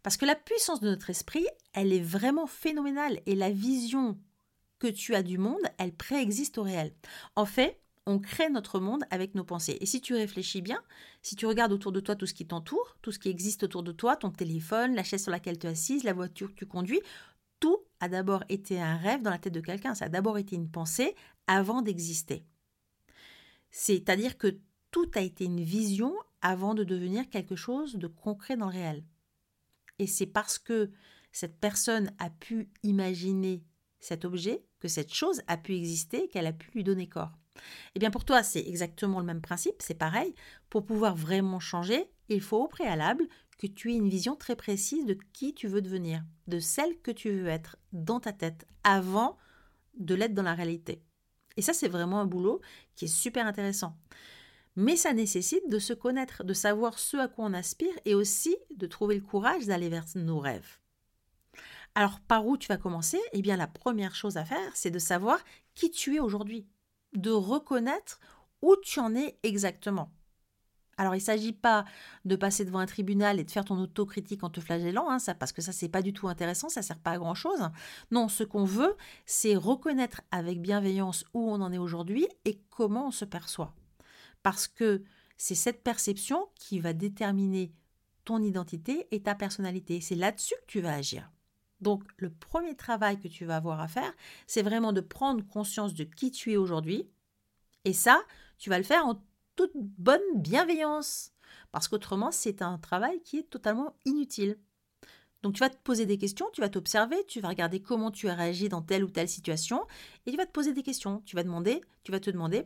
Parce 0.02 0.16
que 0.16 0.26
la 0.26 0.36
puissance 0.36 0.80
de 0.80 0.90
notre 0.90 1.10
esprit, 1.10 1.46
elle 1.74 1.92
est 1.92 2.00
vraiment 2.00 2.48
phénoménale 2.48 3.20
et 3.26 3.36
la 3.36 3.52
vision 3.52 4.18
que 4.80 4.88
tu 4.88 5.14
as 5.14 5.24
du 5.24 5.38
monde, 5.38 5.62
elle 5.78 5.94
préexiste 5.94 6.58
au 6.58 6.64
réel. 6.64 6.94
En 7.36 7.46
fait, 7.46 7.83
on 8.06 8.20
crée 8.20 8.50
notre 8.50 8.80
monde 8.80 9.04
avec 9.12 9.36
nos 9.36 9.44
pensées. 9.44 9.78
Et 9.80 9.86
si 9.86 10.02
tu 10.02 10.14
réfléchis 10.14 10.62
bien, 10.62 10.82
si 11.22 11.36
tu 11.36 11.46
regardes 11.46 11.72
autour 11.72 11.92
de 11.92 12.00
toi 12.00 12.16
tout 12.16 12.26
ce 12.26 12.34
qui 12.34 12.46
t'entoure, 12.46 12.98
tout 13.02 13.12
ce 13.12 13.20
qui 13.20 13.30
existe 13.30 13.64
autour 13.64 13.84
de 13.84 13.92
toi, 13.92 14.16
ton 14.16 14.32
téléphone, 14.32 14.96
la 14.96 15.04
chaise 15.04 15.24
sur 15.24 15.32
laquelle 15.32 15.58
tu 15.58 15.68
es 15.68 15.70
assise, 15.70 16.04
la 16.04 16.14
voiture 16.14 16.50
que 16.50 16.56
tu 16.60 16.66
conduis, 16.66 17.02
tout 17.60 17.80
a 18.02 18.10
d'abord 18.10 18.44
été 18.50 18.82
un 18.82 18.98
rêve 18.98 19.22
dans 19.22 19.30
la 19.30 19.38
tête 19.38 19.54
de 19.54 19.62
quelqu'un, 19.62 19.96
ça 19.96 20.06
a 20.06 20.10
d'abord 20.10 20.38
été 20.38 20.56
une 20.56 20.70
pensée 20.70 21.16
avant 21.48 21.82
d'exister. 21.82 22.46
C'est-à-dire 23.72 24.38
que 24.38 24.60
tout 24.92 25.10
a 25.16 25.22
été 25.22 25.46
une 25.46 25.64
vision 25.64 26.14
avant 26.42 26.76
de 26.76 26.84
devenir 26.84 27.30
quelque 27.30 27.56
chose 27.56 27.96
de 27.96 28.08
concret 28.08 28.58
dans 28.58 28.68
le 28.68 28.74
réel. 28.74 29.04
Et 29.98 30.08
c'est 30.08 30.28
parce 30.28 30.60
que 30.60 30.92
cette 31.32 31.60
personne 31.60 32.14
a 32.20 32.30
pu 32.30 32.70
imaginer 32.84 33.64
cet 34.00 34.26
objet, 34.26 34.64
que 34.80 34.88
cette 34.88 35.14
chose 35.14 35.42
a 35.48 35.56
pu 35.58 35.76
exister, 35.76 36.28
qu'elle 36.28 36.48
a 36.48 36.54
pu 36.54 36.70
lui 36.72 36.84
donner 36.84 37.08
corps. 37.08 37.32
Eh 37.96 38.00
bien 38.00 38.12
pour 38.12 38.26
toi, 38.26 38.44
c'est 38.44 38.66
exactement 38.68 39.20
le 39.20 39.26
même 39.26 39.42
principe, 39.42 39.76
c'est 39.80 39.94
pareil. 39.94 40.34
Pour 40.70 40.86
pouvoir 40.86 41.16
vraiment 41.16 41.60
changer, 41.60 42.10
il 42.30 42.42
faut 42.42 42.64
au 42.64 42.68
préalable 42.68 43.28
que 43.58 43.68
tu 43.68 43.92
aies 43.92 43.98
une 43.98 44.10
vision 44.10 44.36
très 44.36 44.56
précise 44.56 45.06
de 45.06 45.18
qui 45.34 45.54
tu 45.54 45.68
veux 45.68 45.82
devenir, 45.82 46.24
de 46.48 46.60
celle 46.60 47.00
que 47.02 47.12
tu 47.12 47.30
veux 47.30 47.48
être 47.48 47.78
dans 47.92 48.20
ta 48.20 48.34
tête 48.34 48.68
avant 48.84 49.38
de 49.98 50.16
l'être 50.16 50.34
dans 50.34 50.44
la 50.44 50.56
réalité. 50.56 51.04
Et 51.56 51.62
ça, 51.62 51.74
c'est 51.74 51.88
vraiment 51.88 52.20
un 52.20 52.26
boulot 52.26 52.62
qui 52.96 53.06
est 53.06 53.16
super 53.16 53.46
intéressant. 53.46 53.96
Mais 54.76 54.96
ça 54.96 55.14
nécessite 55.14 55.70
de 55.70 55.78
se 55.78 55.94
connaître, 55.94 56.44
de 56.44 56.54
savoir 56.54 56.98
ce 56.98 57.18
à 57.18 57.28
quoi 57.28 57.46
on 57.46 57.54
aspire 57.54 57.94
et 58.06 58.16
aussi 58.16 58.58
de 58.76 58.88
trouver 58.88 59.16
le 59.16 59.22
courage 59.22 59.68
d'aller 59.68 59.90
vers 59.90 60.06
nos 60.16 60.40
rêves. 60.40 60.80
Alors, 61.94 62.20
par 62.22 62.48
où 62.48 62.58
tu 62.58 62.68
vas 62.70 62.78
commencer? 62.78 63.20
Eh 63.34 63.44
bien, 63.44 63.56
la 63.56 63.68
première 63.68 64.16
chose 64.16 64.38
à 64.38 64.46
faire, 64.46 64.72
c'est 64.74 64.90
de 64.90 64.98
savoir 64.98 65.38
qui 65.76 65.92
tu 65.92 66.16
es 66.16 66.20
aujourd'hui 66.20 66.68
de 67.16 67.32
reconnaître 67.32 68.20
où 68.62 68.76
tu 68.84 69.00
en 69.00 69.16
es 69.16 69.38
exactement. 69.44 70.12
Alors, 70.98 71.16
il 71.16 71.20
ne 71.20 71.24
s'agit 71.24 71.54
pas 71.54 71.86
de 72.24 72.36
passer 72.36 72.66
devant 72.66 72.80
un 72.80 72.86
tribunal 72.86 73.40
et 73.40 73.44
de 73.44 73.52
faire 73.52 73.66
ton 73.66 73.80
autocritique 73.80 74.44
en 74.44 74.50
te 74.50 74.62
flagellant, 74.62 75.10
hein, 75.10 75.20
ça, 75.20 75.34
parce 75.34 75.52
que 75.52 75.62
ça, 75.62 75.72
c'est 75.72 75.90
pas 75.90 76.04
du 76.04 76.14
tout 76.14 76.28
intéressant, 76.28 76.70
ça 76.70 76.82
sert 76.84 77.00
pas 77.00 77.12
à 77.12 77.18
grand 77.18 77.34
chose. 77.34 77.70
Non, 78.12 78.28
ce 78.30 78.44
qu'on 78.44 78.64
veut, 78.66 78.96
c'est 79.26 79.56
reconnaître 79.56 80.22
avec 80.32 80.62
bienveillance 80.62 81.26
où 81.34 81.52
on 81.52 81.62
en 81.62 81.72
est 81.72 81.80
aujourd'hui 81.80 82.28
et 82.46 82.60
comment 82.70 83.08
on 83.08 83.12
se 83.12 83.26
perçoit. 83.26 83.74
Parce 84.44 84.68
que 84.68 85.04
c'est 85.36 85.56
cette 85.56 85.84
perception 85.84 86.48
qui 86.56 86.80
va 86.80 86.94
déterminer 86.94 87.74
ton 88.24 88.42
identité 88.44 89.08
et 89.12 89.22
ta 89.22 89.36
personnalité. 89.36 90.00
C'est 90.00 90.16
là-dessus 90.16 90.56
que 90.62 90.72
tu 90.72 90.82
vas 90.82 90.94
agir. 90.94 91.33
Donc, 91.84 92.04
le 92.18 92.32
premier 92.32 92.76
travail 92.76 93.20
que 93.20 93.28
tu 93.28 93.46
vas 93.46 93.58
avoir 93.58 93.80
à 93.80 93.88
faire, 93.88 94.12
c'est 94.48 94.64
vraiment 94.64 94.94
de 94.94 95.02
prendre 95.02 95.46
conscience 95.46 95.94
de 95.94 96.04
qui 96.04 96.32
tu 96.32 96.54
es 96.54 96.58
aujourd'hui. 96.58 97.08
Et 97.86 97.94
ça, 97.94 98.24
tu 98.58 98.70
vas 98.70 98.78
le 98.78 98.84
faire 98.84 99.06
en 99.06 99.22
toute 99.56 99.74
bonne 99.76 100.22
bienveillance. 100.36 101.32
Parce 101.72 101.88
qu'autrement, 101.88 102.32
c'est 102.32 102.62
un 102.62 102.78
travail 102.78 103.22
qui 103.22 103.38
est 103.38 103.50
totalement 103.50 103.96
inutile. 104.06 104.58
Donc 105.44 105.56
tu 105.56 105.60
vas 105.60 105.70
te 105.70 105.78
poser 105.78 106.06
des 106.06 106.18
questions, 106.18 106.48
tu 106.54 106.62
vas 106.62 106.70
t'observer, 106.70 107.18
tu 107.28 107.42
vas 107.42 107.50
regarder 107.50 107.82
comment 107.82 108.12
tu 108.12 108.30
as 108.30 108.34
réagi 108.34 108.70
dans 108.70 108.82
telle 108.82 109.04
ou 109.04 109.10
telle 109.10 109.28
situation, 109.28 109.86
et 110.26 110.32
tu 110.32 110.38
vas 110.38 110.46
te 110.46 110.52
poser 110.52 110.74
des 110.74 110.84
questions. 110.84 111.22
Tu 111.26 111.36
vas 111.36 111.44
demander, 111.44 111.82
tu 112.04 112.14
vas 112.14 112.22
te 112.22 112.32
demander, 112.32 112.66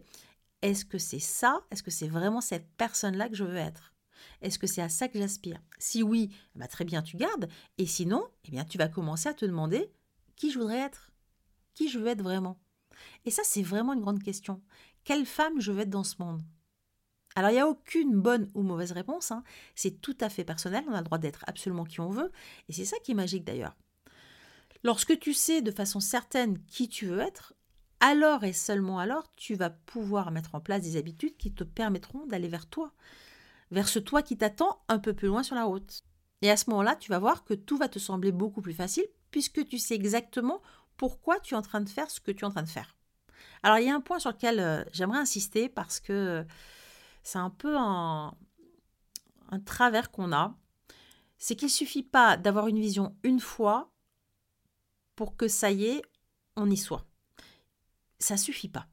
est-ce 0.61 0.85
que 0.85 0.99
c'est 0.99 1.19
ça? 1.19 1.61
Est-ce 1.71 1.81
que 1.81 1.89
c'est 1.89 2.07
vraiment 2.07 2.39
cette 2.39 2.69
personne-là 2.77 3.29
que 3.29 3.35
je 3.35 3.43
veux 3.43 3.57
être? 3.57 3.96
Est-ce 4.41 4.59
que 4.59 4.67
c'est 4.67 4.81
à 4.81 4.89
ça 4.89 5.07
que 5.07 5.19
j'aspire? 5.19 5.59
Si 5.79 6.03
oui, 6.03 6.29
bah 6.55 6.67
très 6.67 6.85
bien, 6.85 7.01
tu 7.01 7.17
gardes. 7.17 7.47
Et 7.77 7.85
sinon, 7.85 8.25
eh 8.45 8.51
bien, 8.51 8.65
tu 8.65 8.77
vas 8.77 8.87
commencer 8.87 9.29
à 9.29 9.33
te 9.33 9.45
demander 9.45 9.91
qui 10.35 10.51
je 10.51 10.59
voudrais 10.59 10.79
être, 10.79 11.11
qui 11.73 11.89
je 11.89 11.99
veux 11.99 12.07
être 12.07 12.21
vraiment. 12.21 12.59
Et 13.25 13.31
ça, 13.31 13.41
c'est 13.45 13.61
vraiment 13.61 13.93
une 13.93 14.01
grande 14.01 14.23
question. 14.23 14.61
Quelle 15.03 15.25
femme 15.25 15.59
je 15.59 15.71
veux 15.71 15.81
être 15.81 15.89
dans 15.89 16.03
ce 16.03 16.15
monde? 16.19 16.41
Alors, 17.35 17.51
il 17.51 17.53
n'y 17.53 17.59
a 17.59 17.67
aucune 17.67 18.19
bonne 18.19 18.49
ou 18.55 18.63
mauvaise 18.63 18.91
réponse, 18.91 19.31
hein. 19.31 19.43
c'est 19.75 20.01
tout 20.01 20.17
à 20.21 20.29
fait 20.29 20.43
personnel, 20.43 20.83
on 20.87 20.93
a 20.93 20.97
le 20.97 21.03
droit 21.03 21.19
d'être 21.19 21.43
absolument 21.45 21.83
qui 21.83 21.99
on 21.99 22.09
veut, 22.09 22.31
et 22.67 22.73
c'est 22.73 22.83
ça 22.83 22.97
qui 23.03 23.11
est 23.11 23.15
magique 23.15 23.43
d'ailleurs. 23.43 23.75
Lorsque 24.83 25.19
tu 25.19 25.35
sais 25.35 25.61
de 25.61 25.69
façon 25.69 25.99
certaine 25.99 26.59
qui 26.65 26.89
tu 26.89 27.05
veux 27.05 27.19
être, 27.19 27.53
alors 27.99 28.43
et 28.43 28.53
seulement 28.53 28.99
alors, 28.99 29.23
tu 29.35 29.53
vas 29.53 29.69
pouvoir 29.69 30.31
mettre 30.31 30.55
en 30.55 30.61
place 30.61 30.81
des 30.81 30.97
habitudes 30.97 31.37
qui 31.37 31.53
te 31.53 31.63
permettront 31.63 32.25
d'aller 32.25 32.47
vers 32.47 32.67
toi 32.67 32.91
vers 33.71 33.87
ce 33.87 33.99
toi 33.99 34.21
qui 34.21 34.37
t'attend 34.37 34.81
un 34.87 34.99
peu 34.99 35.13
plus 35.13 35.27
loin 35.27 35.43
sur 35.43 35.55
la 35.55 35.65
route. 35.65 36.03
Et 36.41 36.51
à 36.51 36.57
ce 36.57 36.69
moment-là, 36.69 36.95
tu 36.95 37.09
vas 37.09 37.19
voir 37.19 37.43
que 37.43 37.53
tout 37.53 37.77
va 37.77 37.89
te 37.89 37.99
sembler 37.99 38.31
beaucoup 38.31 38.61
plus 38.61 38.73
facile 38.73 39.05
puisque 39.31 39.65
tu 39.67 39.77
sais 39.77 39.95
exactement 39.95 40.61
pourquoi 40.95 41.39
tu 41.39 41.53
es 41.53 41.57
en 41.57 41.61
train 41.61 41.81
de 41.81 41.89
faire 41.89 42.09
ce 42.09 42.19
que 42.19 42.31
tu 42.31 42.43
es 42.43 42.47
en 42.47 42.51
train 42.51 42.63
de 42.63 42.69
faire. 42.69 42.95
Alors, 43.63 43.79
il 43.79 43.85
y 43.85 43.89
a 43.89 43.95
un 43.95 44.01
point 44.01 44.19
sur 44.19 44.31
lequel 44.31 44.59
euh, 44.59 44.83
j'aimerais 44.93 45.19
insister 45.19 45.69
parce 45.69 45.99
que 45.99 46.45
c'est 47.23 47.39
un 47.39 47.49
peu 47.49 47.75
un, 47.77 48.33
un 49.49 49.59
travers 49.59 50.11
qu'on 50.11 50.31
a. 50.31 50.55
C'est 51.37 51.55
qu'il 51.55 51.67
ne 51.67 51.71
suffit 51.71 52.03
pas 52.03 52.37
d'avoir 52.37 52.67
une 52.67 52.79
vision 52.79 53.15
une 53.23 53.39
fois 53.39 53.91
pour 55.15 55.35
que 55.35 55.47
ça 55.47 55.71
y 55.71 55.85
est, 55.85 56.01
on 56.55 56.69
y 56.69 56.77
soit. 56.77 57.05
Ça 58.19 58.37
suffit 58.37 58.69
pas. 58.69 58.87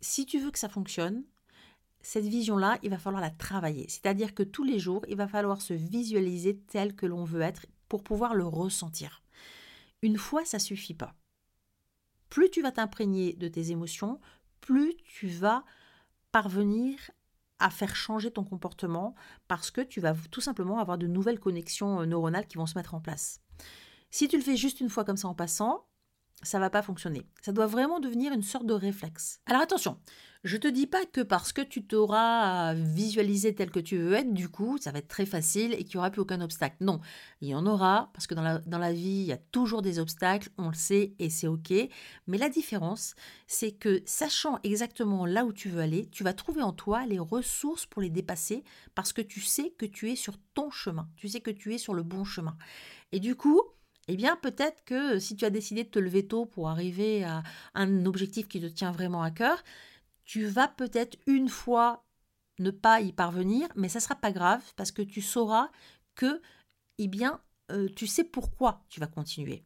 Si 0.00 0.24
tu 0.24 0.38
veux 0.38 0.50
que 0.50 0.58
ça 0.58 0.68
fonctionne, 0.68 1.24
cette 2.06 2.26
vision-là, 2.26 2.78
il 2.84 2.90
va 2.90 2.98
falloir 2.98 3.20
la 3.20 3.30
travailler. 3.30 3.86
C'est-à-dire 3.88 4.32
que 4.32 4.44
tous 4.44 4.62
les 4.62 4.78
jours, 4.78 5.04
il 5.08 5.16
va 5.16 5.26
falloir 5.26 5.60
se 5.60 5.74
visualiser 5.74 6.56
tel 6.56 6.94
que 6.94 7.04
l'on 7.04 7.24
veut 7.24 7.40
être 7.40 7.66
pour 7.88 8.04
pouvoir 8.04 8.36
le 8.36 8.46
ressentir. 8.46 9.24
Une 10.02 10.16
fois, 10.16 10.44
ça 10.44 10.60
suffit 10.60 10.94
pas. 10.94 11.16
Plus 12.30 12.48
tu 12.48 12.62
vas 12.62 12.70
t'imprégner 12.70 13.32
de 13.32 13.48
tes 13.48 13.72
émotions, 13.72 14.20
plus 14.60 14.94
tu 14.98 15.26
vas 15.26 15.64
parvenir 16.30 17.10
à 17.58 17.70
faire 17.70 17.96
changer 17.96 18.30
ton 18.30 18.44
comportement 18.44 19.16
parce 19.48 19.72
que 19.72 19.80
tu 19.80 20.00
vas 20.00 20.14
tout 20.30 20.40
simplement 20.40 20.78
avoir 20.78 20.98
de 20.98 21.08
nouvelles 21.08 21.40
connexions 21.40 22.02
euh, 22.02 22.06
neuronales 22.06 22.46
qui 22.46 22.56
vont 22.56 22.66
se 22.66 22.78
mettre 22.78 22.94
en 22.94 23.00
place. 23.00 23.40
Si 24.12 24.28
tu 24.28 24.36
le 24.36 24.44
fais 24.44 24.56
juste 24.56 24.78
une 24.78 24.90
fois 24.90 25.04
comme 25.04 25.16
ça 25.16 25.26
en 25.26 25.34
passant, 25.34 25.88
ça 26.42 26.58
va 26.58 26.70
pas 26.70 26.82
fonctionner. 26.82 27.26
Ça 27.42 27.52
doit 27.52 27.66
vraiment 27.66 28.00
devenir 28.00 28.32
une 28.32 28.42
sorte 28.42 28.66
de 28.66 28.74
réflexe. 28.74 29.40
Alors 29.46 29.62
attention, 29.62 29.98
je 30.44 30.56
te 30.56 30.68
dis 30.68 30.86
pas 30.86 31.04
que 31.06 31.22
parce 31.22 31.52
que 31.52 31.62
tu 31.62 31.84
t'auras 31.84 32.74
visualisé 32.74 33.54
tel 33.54 33.70
que 33.70 33.80
tu 33.80 33.96
veux 33.96 34.12
être, 34.12 34.32
du 34.32 34.48
coup, 34.48 34.78
ça 34.78 34.92
va 34.92 34.98
être 34.98 35.08
très 35.08 35.26
facile 35.26 35.74
et 35.74 35.82
qu'il 35.82 35.96
n'y 35.96 35.98
aura 35.98 36.10
plus 36.10 36.20
aucun 36.20 36.40
obstacle. 36.40 36.76
Non, 36.80 37.00
il 37.40 37.48
y 37.48 37.54
en 37.54 37.66
aura, 37.66 38.10
parce 38.12 38.26
que 38.26 38.34
dans 38.34 38.42
la, 38.42 38.58
dans 38.60 38.78
la 38.78 38.92
vie, 38.92 39.22
il 39.22 39.26
y 39.26 39.32
a 39.32 39.38
toujours 39.38 39.82
des 39.82 39.98
obstacles, 39.98 40.50
on 40.56 40.68
le 40.68 40.74
sait 40.74 41.14
et 41.18 41.30
c'est 41.30 41.48
ok. 41.48 41.72
Mais 42.26 42.38
la 42.38 42.48
différence, 42.48 43.14
c'est 43.46 43.72
que 43.72 44.02
sachant 44.04 44.60
exactement 44.62 45.26
là 45.26 45.44
où 45.44 45.52
tu 45.52 45.68
veux 45.68 45.80
aller, 45.80 46.08
tu 46.10 46.22
vas 46.22 46.32
trouver 46.32 46.62
en 46.62 46.72
toi 46.72 47.06
les 47.06 47.18
ressources 47.18 47.86
pour 47.86 48.02
les 48.02 48.10
dépasser 48.10 48.62
parce 48.94 49.12
que 49.12 49.22
tu 49.22 49.40
sais 49.40 49.74
que 49.76 49.86
tu 49.86 50.12
es 50.12 50.16
sur 50.16 50.38
ton 50.54 50.70
chemin, 50.70 51.08
tu 51.16 51.28
sais 51.28 51.40
que 51.40 51.50
tu 51.50 51.74
es 51.74 51.78
sur 51.78 51.94
le 51.94 52.02
bon 52.02 52.24
chemin. 52.24 52.56
Et 53.10 53.20
du 53.20 53.34
coup, 53.34 53.62
eh 54.08 54.16
bien 54.16 54.36
peut-être 54.36 54.84
que 54.84 55.18
si 55.18 55.36
tu 55.36 55.44
as 55.44 55.50
décidé 55.50 55.84
de 55.84 55.88
te 55.88 55.98
lever 55.98 56.26
tôt 56.26 56.46
pour 56.46 56.68
arriver 56.68 57.24
à 57.24 57.42
un 57.74 58.06
objectif 58.06 58.48
qui 58.48 58.60
te 58.60 58.66
tient 58.66 58.92
vraiment 58.92 59.22
à 59.22 59.30
cœur, 59.30 59.62
tu 60.24 60.46
vas 60.46 60.68
peut-être 60.68 61.16
une 61.26 61.48
fois 61.48 62.04
ne 62.58 62.70
pas 62.70 63.00
y 63.00 63.12
parvenir, 63.12 63.68
mais 63.74 63.88
ça 63.88 64.00
sera 64.00 64.14
pas 64.14 64.32
grave 64.32 64.62
parce 64.76 64.92
que 64.92 65.02
tu 65.02 65.20
sauras 65.20 65.70
que, 66.14 66.40
eh 66.98 67.08
bien, 67.08 67.40
euh, 67.70 67.88
tu 67.94 68.06
sais 68.06 68.24
pourquoi 68.24 68.84
tu 68.88 69.00
vas 69.00 69.06
continuer. 69.06 69.62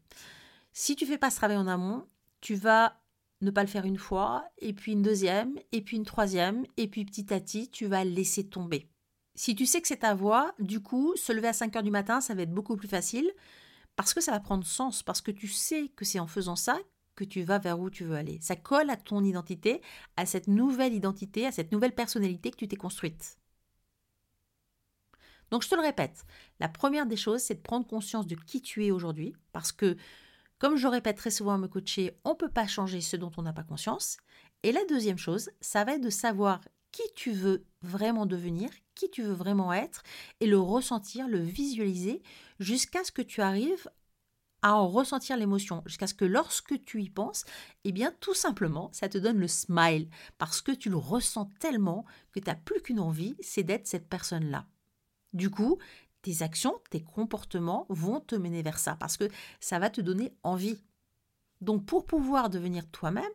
Si 0.72 0.96
tu 0.96 1.06
fais 1.06 1.18
pas 1.18 1.30
ce 1.30 1.36
travail 1.36 1.56
en 1.56 1.66
amont, 1.66 2.06
tu 2.40 2.54
vas 2.54 2.96
ne 3.42 3.50
pas 3.50 3.62
le 3.62 3.68
faire 3.68 3.86
une 3.86 3.98
fois, 3.98 4.44
et 4.58 4.74
puis 4.74 4.92
une 4.92 5.02
deuxième, 5.02 5.58
et 5.72 5.80
puis 5.80 5.96
une 5.96 6.04
troisième, 6.04 6.66
et 6.76 6.88
puis 6.88 7.06
petit 7.06 7.32
à 7.32 7.40
petit, 7.40 7.70
tu 7.70 7.86
vas 7.86 8.04
laisser 8.04 8.46
tomber. 8.46 8.86
Si 9.34 9.54
tu 9.54 9.64
sais 9.64 9.80
que 9.80 9.88
c'est 9.88 9.98
ta 9.98 10.14
voie, 10.14 10.54
du 10.58 10.82
coup, 10.82 11.14
se 11.16 11.32
lever 11.32 11.48
à 11.48 11.54
5 11.54 11.74
heures 11.76 11.82
du 11.82 11.90
matin, 11.90 12.20
ça 12.20 12.34
va 12.34 12.42
être 12.42 12.52
beaucoup 12.52 12.76
plus 12.76 12.88
facile 12.88 13.30
parce 14.00 14.14
que 14.14 14.22
ça 14.22 14.32
va 14.32 14.40
prendre 14.40 14.64
sens, 14.64 15.02
parce 15.02 15.20
que 15.20 15.30
tu 15.30 15.46
sais 15.46 15.90
que 15.94 16.06
c'est 16.06 16.20
en 16.20 16.26
faisant 16.26 16.56
ça 16.56 16.78
que 17.16 17.22
tu 17.22 17.42
vas 17.42 17.58
vers 17.58 17.78
où 17.78 17.90
tu 17.90 18.04
veux 18.04 18.16
aller. 18.16 18.38
Ça 18.40 18.56
colle 18.56 18.88
à 18.88 18.96
ton 18.96 19.22
identité, 19.22 19.82
à 20.16 20.24
cette 20.24 20.48
nouvelle 20.48 20.94
identité, 20.94 21.44
à 21.44 21.52
cette 21.52 21.70
nouvelle 21.70 21.94
personnalité 21.94 22.50
que 22.50 22.56
tu 22.56 22.66
t'es 22.66 22.76
construite. 22.76 23.36
Donc 25.50 25.62
je 25.62 25.68
te 25.68 25.74
le 25.74 25.82
répète, 25.82 26.24
la 26.60 26.68
première 26.70 27.04
des 27.04 27.18
choses, 27.18 27.42
c'est 27.42 27.56
de 27.56 27.60
prendre 27.60 27.86
conscience 27.86 28.26
de 28.26 28.36
qui 28.36 28.62
tu 28.62 28.86
es 28.86 28.90
aujourd'hui, 28.90 29.36
parce 29.52 29.70
que, 29.70 29.98
comme 30.56 30.78
je 30.78 30.88
répète 30.88 31.18
très 31.18 31.30
souvent 31.30 31.52
à 31.52 31.58
me 31.58 31.68
coacher, 31.68 32.18
on 32.24 32.30
ne 32.30 32.36
peut 32.36 32.48
pas 32.48 32.66
changer 32.66 33.02
ce 33.02 33.18
dont 33.18 33.32
on 33.36 33.42
n'a 33.42 33.52
pas 33.52 33.64
conscience. 33.64 34.16
Et 34.62 34.72
la 34.72 34.86
deuxième 34.86 35.18
chose, 35.18 35.50
ça 35.60 35.84
va 35.84 35.96
être 35.96 36.00
de 36.00 36.08
savoir 36.08 36.62
qui 36.90 37.02
tu 37.16 37.32
veux 37.32 37.66
vraiment 37.82 38.24
devenir, 38.24 38.70
qui 39.00 39.10
tu 39.10 39.22
veux 39.22 39.32
vraiment 39.32 39.72
être, 39.72 40.02
et 40.40 40.46
le 40.46 40.58
ressentir, 40.58 41.26
le 41.26 41.38
visualiser, 41.38 42.22
jusqu'à 42.58 43.02
ce 43.02 43.12
que 43.12 43.22
tu 43.22 43.40
arrives 43.40 43.90
à 44.62 44.74
en 44.76 44.88
ressentir 44.88 45.38
l'émotion, 45.38 45.82
jusqu'à 45.86 46.06
ce 46.06 46.12
que 46.12 46.26
lorsque 46.26 46.84
tu 46.84 47.02
y 47.02 47.08
penses, 47.08 47.44
eh 47.84 47.92
bien 47.92 48.14
tout 48.20 48.34
simplement, 48.34 48.90
ça 48.92 49.08
te 49.08 49.16
donne 49.16 49.38
le 49.38 49.48
smile, 49.48 50.10
parce 50.36 50.60
que 50.60 50.72
tu 50.72 50.90
le 50.90 50.98
ressens 50.98 51.48
tellement 51.60 52.04
que 52.32 52.40
tu 52.40 52.46
n'as 52.46 52.56
plus 52.56 52.82
qu'une 52.82 53.00
envie, 53.00 53.36
c'est 53.40 53.62
d'être 53.62 53.86
cette 53.86 54.08
personne-là. 54.08 54.66
Du 55.32 55.48
coup, 55.48 55.78
tes 56.20 56.42
actions, 56.42 56.78
tes 56.90 57.02
comportements 57.02 57.86
vont 57.88 58.20
te 58.20 58.36
mener 58.36 58.60
vers 58.60 58.78
ça, 58.78 58.96
parce 58.96 59.16
que 59.16 59.30
ça 59.60 59.78
va 59.78 59.88
te 59.88 60.02
donner 60.02 60.34
envie. 60.42 60.84
Donc 61.62 61.86
pour 61.86 62.04
pouvoir 62.04 62.50
devenir 62.50 62.86
toi-même, 62.90 63.32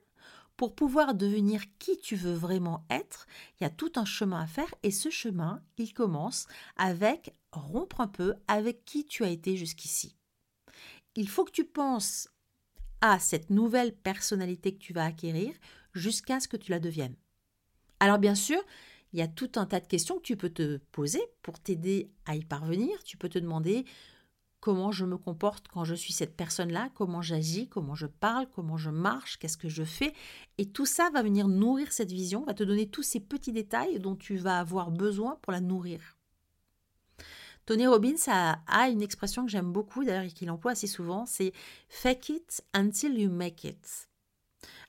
pour 0.57 0.75
pouvoir 0.75 1.15
devenir 1.15 1.63
qui 1.79 1.97
tu 1.97 2.15
veux 2.15 2.33
vraiment 2.33 2.85
être, 2.89 3.27
il 3.59 3.63
y 3.63 3.67
a 3.67 3.69
tout 3.69 3.91
un 3.95 4.05
chemin 4.05 4.41
à 4.41 4.47
faire 4.47 4.73
et 4.83 4.91
ce 4.91 5.09
chemin, 5.09 5.61
il 5.77 5.93
commence 5.93 6.47
avec 6.77 7.33
rompre 7.51 8.01
un 8.01 8.07
peu 8.07 8.35
avec 8.47 8.85
qui 8.85 9.05
tu 9.05 9.23
as 9.23 9.29
été 9.29 9.57
jusqu'ici. 9.57 10.15
Il 11.15 11.29
faut 11.29 11.45
que 11.45 11.51
tu 11.51 11.65
penses 11.65 12.29
à 13.01 13.19
cette 13.19 13.49
nouvelle 13.49 13.95
personnalité 13.95 14.73
que 14.73 14.79
tu 14.79 14.93
vas 14.93 15.05
acquérir 15.05 15.53
jusqu'à 15.93 16.39
ce 16.39 16.47
que 16.47 16.57
tu 16.57 16.71
la 16.71 16.79
deviennes. 16.79 17.15
Alors 17.99 18.19
bien 18.19 18.35
sûr, 18.35 18.61
il 19.13 19.19
y 19.19 19.21
a 19.21 19.27
tout 19.27 19.51
un 19.55 19.65
tas 19.65 19.79
de 19.79 19.87
questions 19.87 20.17
que 20.17 20.23
tu 20.23 20.35
peux 20.35 20.49
te 20.49 20.77
poser 20.91 21.21
pour 21.41 21.59
t'aider 21.59 22.11
à 22.25 22.35
y 22.35 22.43
parvenir. 22.43 23.01
Tu 23.03 23.15
peux 23.17 23.29
te 23.29 23.39
demander 23.39 23.85
comment 24.65 24.91
je 24.91 25.05
me 25.05 25.15
comporte 25.15 25.67
quand 25.67 25.83
je 25.83 25.93
suis 25.93 26.11
cette 26.11 26.35
personne-là, 26.35 26.89
comment 26.95 27.21
j'agis, 27.21 27.67
comment 27.67 27.93
je 27.93 28.07
parle, 28.07 28.47
comment 28.55 28.77
je 28.77 28.89
marche, 28.89 29.37
qu'est-ce 29.37 29.57
que 29.57 29.69
je 29.69 29.83
fais. 29.83 30.11
Et 30.57 30.65
tout 30.65 30.87
ça 30.87 31.11
va 31.11 31.21
venir 31.21 31.47
nourrir 31.47 31.91
cette 31.91 32.11
vision, 32.11 32.43
va 32.45 32.55
te 32.55 32.63
donner 32.63 32.87
tous 32.87 33.03
ces 33.03 33.19
petits 33.19 33.51
détails 33.51 33.99
dont 33.99 34.15
tu 34.15 34.37
vas 34.37 34.57
avoir 34.57 34.89
besoin 34.89 35.37
pour 35.43 35.53
la 35.53 35.61
nourrir. 35.61 36.17
Tony 37.67 37.85
Robbins 37.85 38.15
a, 38.25 38.89
une 38.89 39.03
expression 39.03 39.45
que 39.45 39.51
j'aime 39.51 39.71
beaucoup, 39.71 40.03
d'ailleurs, 40.03 40.23
et 40.23 40.31
qu'il 40.31 40.49
emploie 40.49 40.71
assez 40.71 40.87
souvent, 40.87 41.27
c'est 41.27 41.53
fake 41.87 42.29
it 42.29 42.63
until 42.73 43.19
you 43.19 43.29
make 43.29 43.65
it. 43.65 44.07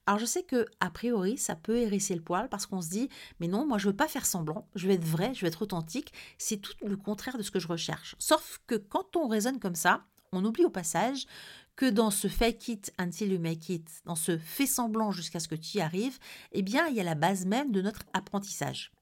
Alors 0.07 0.21
je 0.21 0.25
sais 0.25 0.45
que 0.45 0.67
a 0.79 0.89
priori 0.89 1.37
ça 1.37 1.57
peut 1.57 1.79
hérisser 1.79 2.15
le 2.15 2.21
poil 2.21 2.49
parce 2.49 2.67
qu'on 2.67 2.81
se 2.81 2.89
dit 2.89 3.09
mais 3.41 3.49
non 3.49 3.67
moi 3.67 3.77
je 3.79 3.89
veux 3.89 3.97
pas 3.97 4.07
faire 4.07 4.25
semblant, 4.25 4.69
je 4.77 4.87
veux 4.87 4.95
être 4.95 5.05
vrai, 5.05 5.35
je 5.35 5.41
veux 5.41 5.49
être 5.49 5.63
authentique, 5.63 6.13
c'est 6.39 6.59
tout 6.59 6.73
le 6.85 6.97
contraire 6.97 7.37
de 7.37 7.43
ce 7.43 7.51
que 7.51 7.59
je 7.59 7.67
recherche. 7.67 8.15
Sauf 8.21 8.61
que 8.69 8.77
quand 8.77 9.17
on 9.17 9.27
raisonne 9.27 9.59
comme 9.59 9.75
ça, 9.75 10.05
on 10.33 10.45
oublie 10.45 10.65
au 10.65 10.71
passage 10.71 11.27
que 11.75 11.91
dans 11.91 12.11
ce 12.11 12.29
fake 12.29 12.69
it 12.69 12.93
until 12.99 13.33
you 13.33 13.41
make 13.41 13.69
it, 13.69 13.89
dans 14.05 14.15
ce 14.15 14.39
fait 14.39 14.67
semblant 14.67 15.11
jusqu'à 15.11 15.41
ce 15.41 15.49
que 15.49 15.57
tu 15.57 15.79
y 15.79 15.81
arrives, 15.81 16.19
eh 16.53 16.63
bien 16.63 16.87
il 16.87 16.95
y 16.95 17.01
a 17.01 17.05
la 17.05 17.17
base 17.17 17.45
même 17.45 17.73
de 17.73 17.83
notre 17.83 18.03
apprentissage. 18.13 18.93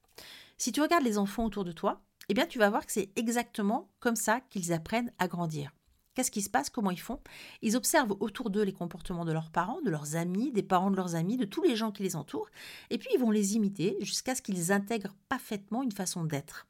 Si 0.57 0.71
tu 0.71 0.81
regardes 0.81 1.03
les 1.03 1.17
enfants 1.17 1.45
autour 1.45 1.65
de 1.65 1.71
toi, 1.71 2.01
eh 2.29 2.33
bien 2.33 2.47
tu 2.47 2.57
vas 2.57 2.69
voir 2.69 2.85
que 2.85 2.91
c'est 2.91 3.11
exactement 3.15 3.91
comme 3.99 4.15
ça 4.15 4.41
qu'ils 4.41 4.73
apprennent 4.73 5.11
à 5.19 5.27
grandir. 5.27 5.71
Qu'est-ce 6.15 6.31
qui 6.31 6.41
se 6.41 6.49
passe? 6.49 6.69
Comment 6.69 6.91
ils 6.91 6.99
font? 6.99 7.19
Ils 7.61 7.75
observent 7.75 8.15
autour 8.21 8.49
d'eux 8.49 8.63
les 8.63 8.73
comportements 8.73 9.25
de 9.25 9.33
leurs 9.33 9.51
parents, 9.51 9.81
de 9.81 9.89
leurs 9.89 10.15
amis, 10.15 10.51
des 10.51 10.63
parents 10.63 10.89
de 10.89 10.95
leurs 10.95 11.15
amis, 11.15 11.35
de 11.35 11.43
tous 11.45 11.61
les 11.61 11.75
gens 11.75 11.91
qui 11.91 12.03
les 12.03 12.15
entourent, 12.15 12.49
et 12.89 12.97
puis 12.97 13.09
ils 13.13 13.19
vont 13.19 13.31
les 13.31 13.55
imiter 13.55 13.97
jusqu'à 13.99 14.33
ce 14.33 14.41
qu'ils 14.41 14.71
intègrent 14.71 15.13
parfaitement 15.27 15.83
une 15.83 15.91
façon 15.91 16.23
d'être, 16.23 16.67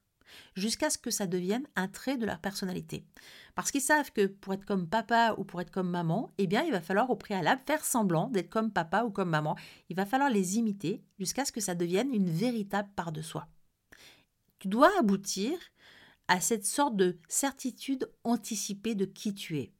jusqu'à 0.55 0.89
ce 0.89 0.97
que 0.97 1.11
ça 1.11 1.27
devienne 1.27 1.67
un 1.75 1.87
trait 1.87 2.17
de 2.17 2.25
leur 2.25 2.39
personnalité. 2.39 3.05
Parce 3.53 3.69
qu'ils 3.69 3.81
savent 3.81 4.11
que 4.11 4.25
pour 4.25 4.53
être 4.55 4.65
comme 4.65 4.87
papa 4.87 5.35
ou 5.37 5.43
pour 5.43 5.61
être 5.61 5.71
comme 5.71 5.89
maman, 5.89 6.31
eh 6.39 6.47
bien 6.47 6.63
il 6.63 6.71
va 6.71 6.81
falloir 6.81 7.11
au 7.11 7.15
préalable 7.15 7.61
faire 7.67 7.85
semblant 7.85 8.29
d'être 8.29 8.49
comme 8.49 8.71
papa 8.71 9.03
ou 9.03 9.11
comme 9.11 9.29
maman. 9.29 9.55
Il 9.89 9.95
va 9.95 10.07
falloir 10.07 10.31
les 10.31 10.57
imiter 10.57 11.03
jusqu'à 11.19 11.45
ce 11.45 11.51
que 11.51 11.61
ça 11.61 11.75
devienne 11.75 12.13
une 12.13 12.29
véritable 12.29 12.89
part 12.95 13.11
de 13.11 13.21
soi. 13.21 13.47
Tu 14.57 14.69
dois 14.69 14.91
aboutir 14.99 15.59
à 16.27 16.39
cette 16.39 16.65
sorte 16.65 16.95
de 16.95 17.17
certitude 17.27 18.09
anticipée 18.23 18.95
de 18.95 19.05
qui 19.05 19.33
tu 19.33 19.59
es. 19.59 19.73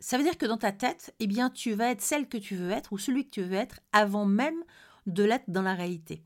Ça 0.00 0.18
veut 0.18 0.24
dire 0.24 0.36
que 0.36 0.46
dans 0.46 0.56
ta 0.56 0.72
tête, 0.72 1.14
eh 1.20 1.26
bien, 1.26 1.48
tu 1.48 1.74
vas 1.74 1.90
être 1.90 2.02
celle 2.02 2.28
que 2.28 2.38
tu 2.38 2.56
veux 2.56 2.70
être 2.70 2.92
ou 2.92 2.98
celui 2.98 3.24
que 3.24 3.30
tu 3.30 3.42
veux 3.42 3.54
être 3.54 3.80
avant 3.92 4.26
même 4.26 4.64
de 5.06 5.22
l'être 5.22 5.48
dans 5.48 5.62
la 5.62 5.74
réalité. 5.74 6.24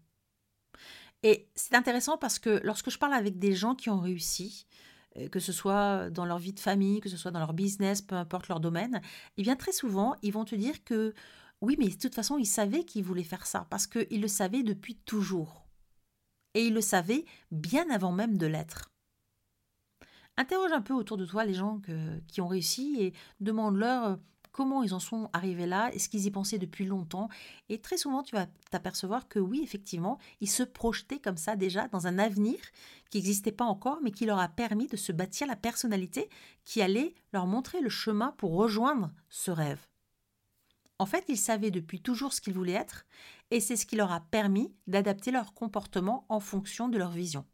Et 1.22 1.48
c'est 1.54 1.74
intéressant 1.74 2.16
parce 2.16 2.38
que 2.38 2.60
lorsque 2.62 2.90
je 2.90 2.98
parle 2.98 3.14
avec 3.14 3.38
des 3.38 3.54
gens 3.54 3.74
qui 3.74 3.90
ont 3.90 4.00
réussi, 4.00 4.66
euh, 5.18 5.28
que 5.28 5.40
ce 5.40 5.52
soit 5.52 6.08
dans 6.10 6.24
leur 6.24 6.38
vie 6.38 6.52
de 6.52 6.60
famille, 6.60 7.00
que 7.00 7.08
ce 7.08 7.16
soit 7.16 7.30
dans 7.30 7.38
leur 7.38 7.52
business, 7.52 8.00
peu 8.00 8.14
importe 8.14 8.48
leur 8.48 8.60
domaine, 8.60 9.00
eh 9.36 9.42
bien 9.42 9.56
très 9.56 9.72
souvent, 9.72 10.14
ils 10.22 10.32
vont 10.32 10.44
te 10.44 10.54
dire 10.54 10.84
que 10.84 11.14
oui, 11.60 11.76
mais 11.78 11.88
de 11.88 11.96
toute 11.96 12.14
façon, 12.14 12.38
ils 12.38 12.46
savaient 12.46 12.84
qu'ils 12.84 13.04
voulaient 13.04 13.24
faire 13.24 13.46
ça 13.46 13.66
parce 13.70 13.86
qu'ils 13.86 14.20
le 14.20 14.28
savaient 14.28 14.62
depuis 14.62 14.96
toujours. 14.96 15.66
Et 16.54 16.66
ils 16.66 16.74
le 16.74 16.80
savaient 16.80 17.24
bien 17.50 17.88
avant 17.90 18.12
même 18.12 18.38
de 18.38 18.46
l'être. 18.46 18.90
Interroge 20.36 20.72
un 20.72 20.82
peu 20.82 20.92
autour 20.92 21.16
de 21.16 21.24
toi 21.24 21.44
les 21.44 21.54
gens 21.54 21.80
qui 22.28 22.40
ont 22.40 22.48
réussi 22.48 22.96
et 23.00 23.14
demande-leur 23.40 24.04
euh, 24.04 24.16
comment 24.56 24.82
ils 24.82 24.94
en 24.94 25.00
sont 25.00 25.28
arrivés 25.32 25.66
là, 25.66 25.90
est-ce 25.92 26.08
qu'ils 26.08 26.24
y 26.24 26.30
pensaient 26.30 26.58
depuis 26.58 26.86
longtemps? 26.86 27.28
Et 27.68 27.78
très 27.78 27.98
souvent, 27.98 28.22
tu 28.22 28.34
vas 28.34 28.46
t'apercevoir 28.70 29.28
que 29.28 29.38
oui, 29.38 29.60
effectivement, 29.62 30.18
ils 30.40 30.48
se 30.48 30.62
projetaient 30.62 31.20
comme 31.20 31.36
ça 31.36 31.56
déjà 31.56 31.88
dans 31.88 32.06
un 32.06 32.18
avenir 32.18 32.58
qui 33.10 33.18
n'existait 33.18 33.52
pas 33.52 33.66
encore, 33.66 33.98
mais 34.02 34.12
qui 34.12 34.24
leur 34.24 34.38
a 34.38 34.48
permis 34.48 34.86
de 34.86 34.96
se 34.96 35.12
bâtir 35.12 35.46
la 35.46 35.56
personnalité 35.56 36.30
qui 36.64 36.80
allait 36.80 37.14
leur 37.34 37.46
montrer 37.46 37.80
le 37.80 37.90
chemin 37.90 38.32
pour 38.38 38.54
rejoindre 38.54 39.12
ce 39.28 39.50
rêve. 39.50 39.86
En 40.98 41.04
fait, 41.04 41.26
ils 41.28 41.36
savaient 41.36 41.70
depuis 41.70 42.00
toujours 42.00 42.32
ce 42.32 42.40
qu'ils 42.40 42.54
voulaient 42.54 42.72
être, 42.72 43.04
et 43.50 43.60
c'est 43.60 43.76
ce 43.76 43.84
qui 43.84 43.96
leur 43.96 44.10
a 44.10 44.20
permis 44.20 44.74
d'adapter 44.86 45.30
leur 45.30 45.52
comportement 45.52 46.24
en 46.30 46.40
fonction 46.40 46.88
de 46.88 46.96
leur 46.96 47.10
vision. 47.10 47.44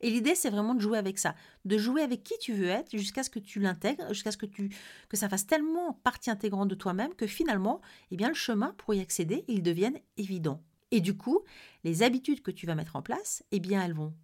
Et 0.00 0.10
l'idée, 0.10 0.34
c'est 0.34 0.50
vraiment 0.50 0.74
de 0.74 0.80
jouer 0.80 0.98
avec 0.98 1.18
ça, 1.18 1.34
de 1.64 1.78
jouer 1.78 2.02
avec 2.02 2.22
qui 2.22 2.38
tu 2.38 2.52
veux 2.52 2.68
être 2.68 2.96
jusqu'à 2.96 3.22
ce 3.22 3.30
que 3.30 3.38
tu 3.38 3.60
l'intègres, 3.60 4.08
jusqu'à 4.08 4.32
ce 4.32 4.36
que, 4.36 4.46
tu, 4.46 4.70
que 5.08 5.16
ça 5.16 5.28
fasse 5.28 5.46
tellement 5.46 5.92
partie 5.92 6.30
intégrante 6.30 6.68
de 6.68 6.74
toi-même 6.74 7.14
que 7.14 7.26
finalement, 7.26 7.80
eh 8.10 8.16
bien, 8.16 8.28
le 8.28 8.34
chemin 8.34 8.74
pour 8.78 8.94
y 8.94 9.00
accéder, 9.00 9.44
il 9.48 9.62
devienne 9.62 9.98
évident. 10.16 10.62
Et 10.90 11.00
du 11.00 11.16
coup, 11.16 11.40
les 11.82 12.02
habitudes 12.02 12.42
que 12.42 12.50
tu 12.50 12.66
vas 12.66 12.74
mettre 12.74 12.96
en 12.96 13.02
place, 13.02 13.44
eh 13.50 13.60
bien, 13.60 13.84
elles 13.84 13.94
vont, 13.94 14.14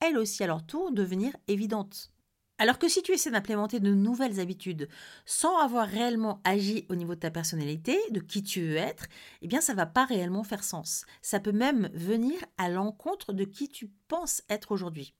elles 0.00 0.18
aussi 0.18 0.42
à 0.42 0.46
leur 0.46 0.64
tour, 0.66 0.92
devenir 0.92 1.36
évidentes. 1.48 2.13
Alors 2.58 2.78
que 2.78 2.88
si 2.88 3.02
tu 3.02 3.12
essaies 3.12 3.32
d'implémenter 3.32 3.80
de 3.80 3.92
nouvelles 3.92 4.38
habitudes 4.38 4.88
sans 5.26 5.58
avoir 5.58 5.88
réellement 5.88 6.40
agi 6.44 6.86
au 6.88 6.94
niveau 6.94 7.16
de 7.16 7.20
ta 7.20 7.30
personnalité, 7.30 7.98
de 8.10 8.20
qui 8.20 8.44
tu 8.44 8.62
veux 8.62 8.76
être, 8.76 9.06
eh 9.42 9.48
bien 9.48 9.60
ça 9.60 9.74
va 9.74 9.86
pas 9.86 10.04
réellement 10.04 10.44
faire 10.44 10.62
sens. 10.62 11.04
Ça 11.20 11.40
peut 11.40 11.52
même 11.52 11.90
venir 11.94 12.38
à 12.56 12.68
l'encontre 12.68 13.32
de 13.32 13.44
qui 13.44 13.68
tu 13.68 13.88
penses 14.06 14.42
être 14.48 14.70
aujourd'hui. 14.70 15.14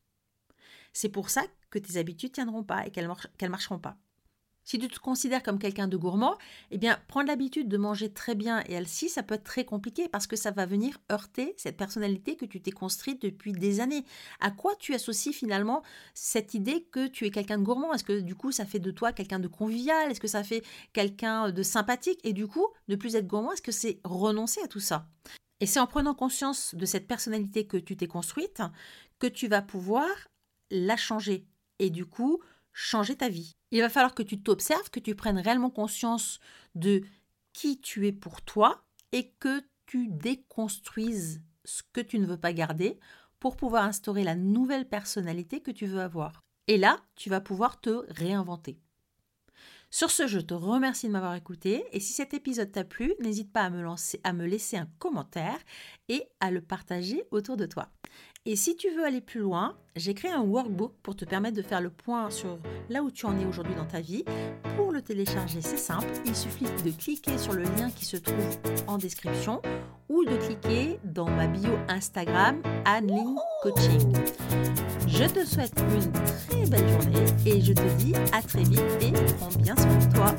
C'est 0.92 1.08
pour 1.08 1.28
ça 1.28 1.42
que 1.70 1.80
tes 1.80 1.96
habitudes 1.96 2.32
tiendront 2.32 2.62
pas 2.62 2.86
et 2.86 2.92
qu'elles 2.92 3.08
ne 3.08 3.48
marcheront 3.48 3.80
pas. 3.80 3.96
Si 4.64 4.78
tu 4.78 4.88
te 4.88 4.98
considères 4.98 5.42
comme 5.42 5.58
quelqu'un 5.58 5.88
de 5.88 5.96
gourmand, 5.96 6.36
eh 6.70 6.78
bien, 6.78 6.98
prendre 7.08 7.28
l'habitude 7.28 7.68
de 7.68 7.76
manger 7.76 8.10
très 8.10 8.34
bien 8.34 8.62
et 8.66 8.76
ainsi, 8.76 9.08
ça 9.08 9.22
peut 9.22 9.34
être 9.34 9.44
très 9.44 9.64
compliqué 9.64 10.08
parce 10.08 10.26
que 10.26 10.36
ça 10.36 10.50
va 10.50 10.64
venir 10.66 10.98
heurter 11.12 11.54
cette 11.56 11.76
personnalité 11.76 12.36
que 12.36 12.46
tu 12.46 12.60
t'es 12.60 12.70
construite 12.70 13.20
depuis 13.22 13.52
des 13.52 13.80
années. 13.80 14.04
À 14.40 14.50
quoi 14.50 14.74
tu 14.76 14.94
associes 14.94 15.34
finalement 15.34 15.82
cette 16.14 16.54
idée 16.54 16.84
que 16.90 17.06
tu 17.06 17.26
es 17.26 17.30
quelqu'un 17.30 17.58
de 17.58 17.64
gourmand? 17.64 17.92
Est-ce 17.92 18.04
que 18.04 18.20
du 18.20 18.34
coup, 18.34 18.52
ça 18.52 18.64
fait 18.64 18.78
de 18.78 18.90
toi 18.90 19.12
quelqu'un 19.12 19.38
de 19.38 19.48
convivial? 19.48 20.10
Est-ce 20.10 20.20
que 20.20 20.28
ça 20.28 20.42
fait 20.42 20.64
quelqu'un 20.92 21.50
de 21.50 21.62
sympathique? 21.62 22.20
Et 22.24 22.32
du 22.32 22.46
coup, 22.46 22.66
ne 22.88 22.96
plus 22.96 23.16
être 23.16 23.26
gourmand, 23.26 23.52
est-ce 23.52 23.62
que 23.62 23.72
c'est 23.72 24.00
renoncer 24.04 24.60
à 24.62 24.68
tout 24.68 24.80
ça? 24.80 25.06
Et 25.60 25.66
c'est 25.66 25.80
en 25.80 25.86
prenant 25.86 26.14
conscience 26.14 26.74
de 26.74 26.84
cette 26.84 27.06
personnalité 27.06 27.66
que 27.66 27.76
tu 27.76 27.96
t'es 27.96 28.06
construite 28.06 28.62
que 29.18 29.26
tu 29.26 29.48
vas 29.48 29.62
pouvoir 29.62 30.08
la 30.70 30.96
changer. 30.96 31.46
Et 31.78 31.90
du 31.90 32.06
coup, 32.06 32.40
changer 32.74 33.16
ta 33.16 33.30
vie. 33.30 33.56
Il 33.70 33.80
va 33.80 33.88
falloir 33.88 34.14
que 34.14 34.22
tu 34.22 34.42
t'observes, 34.42 34.90
que 34.90 35.00
tu 35.00 35.14
prennes 35.14 35.38
réellement 35.38 35.70
conscience 35.70 36.40
de 36.74 37.02
qui 37.54 37.80
tu 37.80 38.06
es 38.06 38.12
pour 38.12 38.42
toi 38.42 38.84
et 39.12 39.30
que 39.40 39.62
tu 39.86 40.08
déconstruises 40.08 41.40
ce 41.64 41.82
que 41.92 42.00
tu 42.00 42.18
ne 42.18 42.26
veux 42.26 42.36
pas 42.36 42.52
garder 42.52 42.98
pour 43.40 43.56
pouvoir 43.56 43.84
instaurer 43.84 44.24
la 44.24 44.34
nouvelle 44.34 44.88
personnalité 44.88 45.60
que 45.60 45.70
tu 45.70 45.86
veux 45.86 46.00
avoir. 46.00 46.42
Et 46.66 46.76
là, 46.76 46.98
tu 47.14 47.30
vas 47.30 47.40
pouvoir 47.40 47.80
te 47.80 48.04
réinventer. 48.08 48.78
Sur 49.90 50.10
ce, 50.10 50.26
je 50.26 50.40
te 50.40 50.54
remercie 50.54 51.06
de 51.06 51.12
m'avoir 51.12 51.36
écouté 51.36 51.84
et 51.92 52.00
si 52.00 52.12
cet 52.12 52.34
épisode 52.34 52.72
t'a 52.72 52.82
plu, 52.82 53.14
n'hésite 53.20 53.52
pas 53.52 53.62
à 53.62 53.70
me, 53.70 53.86
à 54.24 54.32
me 54.32 54.46
laisser 54.46 54.76
un 54.76 54.88
commentaire 54.98 55.58
et 56.08 56.26
à 56.40 56.50
le 56.50 56.60
partager 56.60 57.22
autour 57.30 57.56
de 57.56 57.66
toi. 57.66 57.90
Et 58.46 58.56
si 58.56 58.76
tu 58.76 58.90
veux 58.90 59.04
aller 59.06 59.22
plus 59.22 59.40
loin, 59.40 59.74
j'ai 59.96 60.12
créé 60.12 60.30
un 60.30 60.42
workbook 60.42 60.92
pour 61.02 61.16
te 61.16 61.24
permettre 61.24 61.56
de 61.56 61.62
faire 61.62 61.80
le 61.80 61.88
point 61.88 62.28
sur 62.28 62.58
là 62.90 63.02
où 63.02 63.10
tu 63.10 63.24
en 63.24 63.38
es 63.38 63.46
aujourd'hui 63.46 63.74
dans 63.74 63.86
ta 63.86 64.02
vie. 64.02 64.22
Pour 64.76 64.92
le 64.92 65.00
télécharger, 65.00 65.62
c'est 65.62 65.78
simple, 65.78 66.08
il 66.26 66.36
suffit 66.36 66.66
de 66.84 66.90
cliquer 66.90 67.38
sur 67.38 67.54
le 67.54 67.62
lien 67.62 67.90
qui 67.90 68.04
se 68.04 68.18
trouve 68.18 68.58
en 68.86 68.98
description 68.98 69.62
ou 70.10 70.26
de 70.26 70.36
cliquer 70.36 70.98
dans 71.04 71.30
ma 71.30 71.46
bio 71.46 71.70
Instagram 71.88 72.60
Anneling 72.84 73.36
Coaching. 73.62 74.12
Je 75.06 75.24
te 75.24 75.46
souhaite 75.46 75.72
une 75.78 76.12
très 76.12 76.66
belle 76.66 76.88
journée 76.88 77.24
et 77.46 77.62
je 77.62 77.72
te 77.72 77.96
dis 77.96 78.14
à 78.32 78.42
très 78.42 78.64
vite 78.64 78.82
et 79.00 79.12
prends 79.38 79.48
bien 79.58 79.74
soin 79.74 79.96
de 79.96 80.14
toi. 80.14 80.34